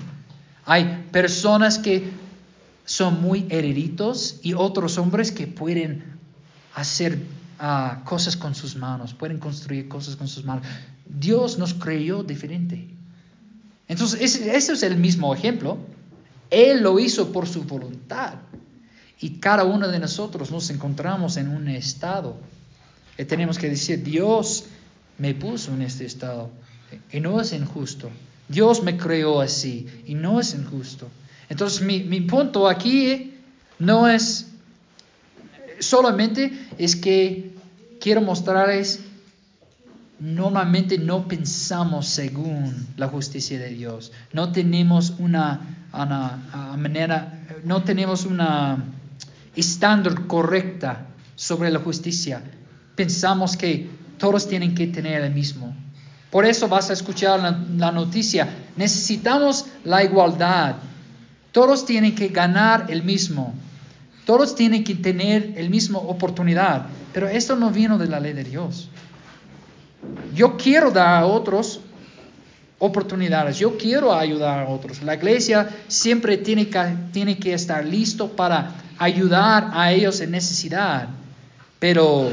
[0.65, 2.11] Hay personas que
[2.91, 6.03] son muy eruditos y otros hombres que pueden
[6.75, 7.21] hacer
[7.61, 10.67] ah, cosas con sus manos, pueden construir cosas con sus manos.
[11.07, 12.89] Dios nos creó diferente.
[13.87, 15.79] Entonces, ese, ese es el mismo ejemplo.
[16.51, 18.35] Él lo hizo por su voluntad.
[19.21, 22.39] Y cada uno de nosotros nos encontramos en un estado.
[23.17, 24.65] Y tenemos que decir, Dios
[25.17, 26.51] me puso en este estado.
[27.13, 28.11] Y no es injusto.
[28.49, 29.87] Dios me creó así.
[30.07, 31.09] Y no es injusto.
[31.51, 33.35] Entonces mi, punto aquí
[33.81, 34.47] no es
[35.81, 37.51] solamente es que
[38.01, 39.01] quiero mostrarles
[40.21, 44.13] normalmente no pensamos según la justicia de Dios.
[44.33, 45.89] No tenemos una,
[46.77, 48.85] manera, no tenemos una
[49.57, 52.43] estándar correcta sobre la justicia.
[52.95, 55.75] Pensamos que todos tienen que tener el mismo.
[56.31, 57.41] Por eso vas a escuchar
[57.77, 58.49] la noticia.
[58.77, 60.77] Necesitamos la igualdad.
[61.53, 63.55] Todos tienen que ganar el mismo.
[64.25, 66.87] Todos tienen que tener el mismo oportunidad.
[67.13, 68.89] Pero esto no vino de la ley de Dios.
[70.35, 71.81] Yo quiero dar a otros
[72.79, 75.03] oportunidades, yo quiero ayudar a otros.
[75.03, 81.09] La iglesia siempre tiene que, tiene que estar listo para ayudar a ellos en necesidad,
[81.79, 82.31] pero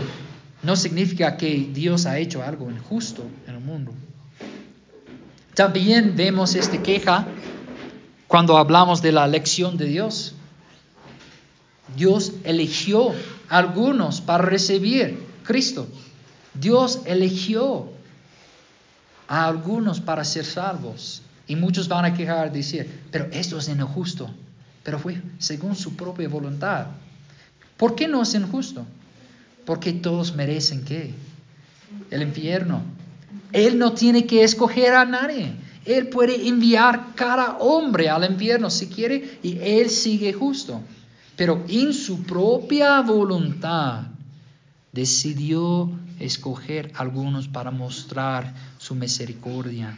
[0.64, 3.94] no significa que Dios ha hecho algo injusto en el mundo.
[5.54, 7.26] También vemos esta queja
[8.28, 10.34] cuando hablamos de la elección de Dios.
[11.96, 13.14] Dios eligió
[13.50, 15.88] a algunos para recibir Cristo.
[16.54, 17.90] Dios eligió
[19.28, 21.22] a algunos para ser salvos.
[21.48, 24.30] Y muchos van a quejar, decir, pero esto es injusto.
[24.84, 26.88] Pero fue según su propia voluntad.
[27.78, 28.86] ¿Por qué no es injusto?
[29.66, 31.14] Porque todos merecen qué?
[32.12, 32.82] El infierno.
[33.54, 35.54] Él no tiene que escoger a nadie.
[35.88, 40.82] Él puede enviar cada hombre al infierno si quiere y él sigue justo.
[41.38, 44.04] Pero en su propia voluntad
[44.92, 49.98] decidió escoger algunos para mostrar su misericordia.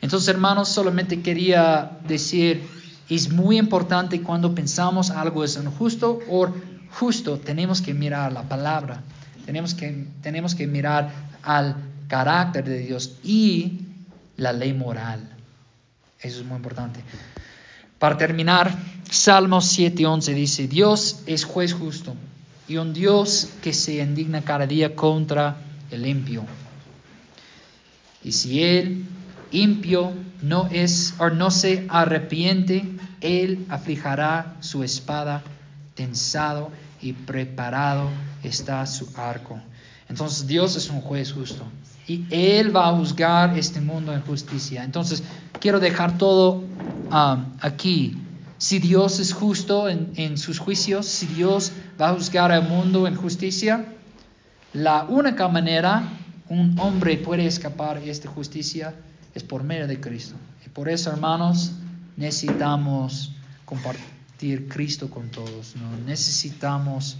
[0.00, 2.62] Entonces, hermanos, solamente quería decir,
[3.08, 6.48] es muy importante cuando pensamos algo es injusto o
[6.92, 9.02] justo, tenemos que mirar la palabra,
[9.44, 11.10] tenemos que, tenemos que mirar
[11.42, 13.89] al carácter de Dios y
[14.40, 15.20] la ley moral.
[16.20, 17.00] Eso es muy importante.
[17.98, 18.74] Para terminar,
[19.10, 22.14] Salmos 7:11 dice, Dios es juez justo
[22.66, 25.56] y un Dios que se indigna cada día contra
[25.90, 26.44] el impio.
[28.24, 29.04] Y si el
[29.50, 30.12] impio
[30.42, 32.84] no es o no se arrepiente,
[33.20, 35.42] él aflijará su espada
[35.94, 36.70] tensado
[37.02, 38.08] y preparado
[38.42, 39.60] está su arco.
[40.08, 41.66] Entonces Dios es un juez justo
[42.10, 44.82] y Él va a juzgar este mundo en justicia.
[44.82, 45.22] Entonces
[45.60, 46.64] quiero dejar todo
[47.12, 48.18] um, aquí
[48.58, 53.14] si Dios es justo en, sus juicios, si Dios va a juzgar al mundo en
[53.14, 53.94] justicia,
[54.72, 56.02] la única manera
[56.48, 58.92] un hombre puede escapar de esta justicia
[59.32, 60.34] es por medio de Cristo.
[60.66, 61.72] Y por eso, hermanos,
[62.16, 63.32] necesitamos
[63.64, 65.76] compartir Cristo con todos.
[65.76, 65.96] ¿no?
[66.04, 67.18] Necesitamos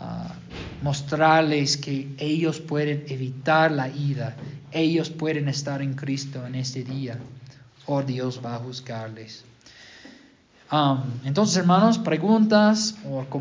[0.00, 0.34] ah,
[0.82, 4.34] mostrarles que ellos pueden evitar la ida.
[4.72, 7.18] Ellos pueden estar en Cristo en este día.
[7.86, 9.44] O Dios va a juzgarles
[11.24, 13.40] entonces, hermanos, preguntas o comentarios.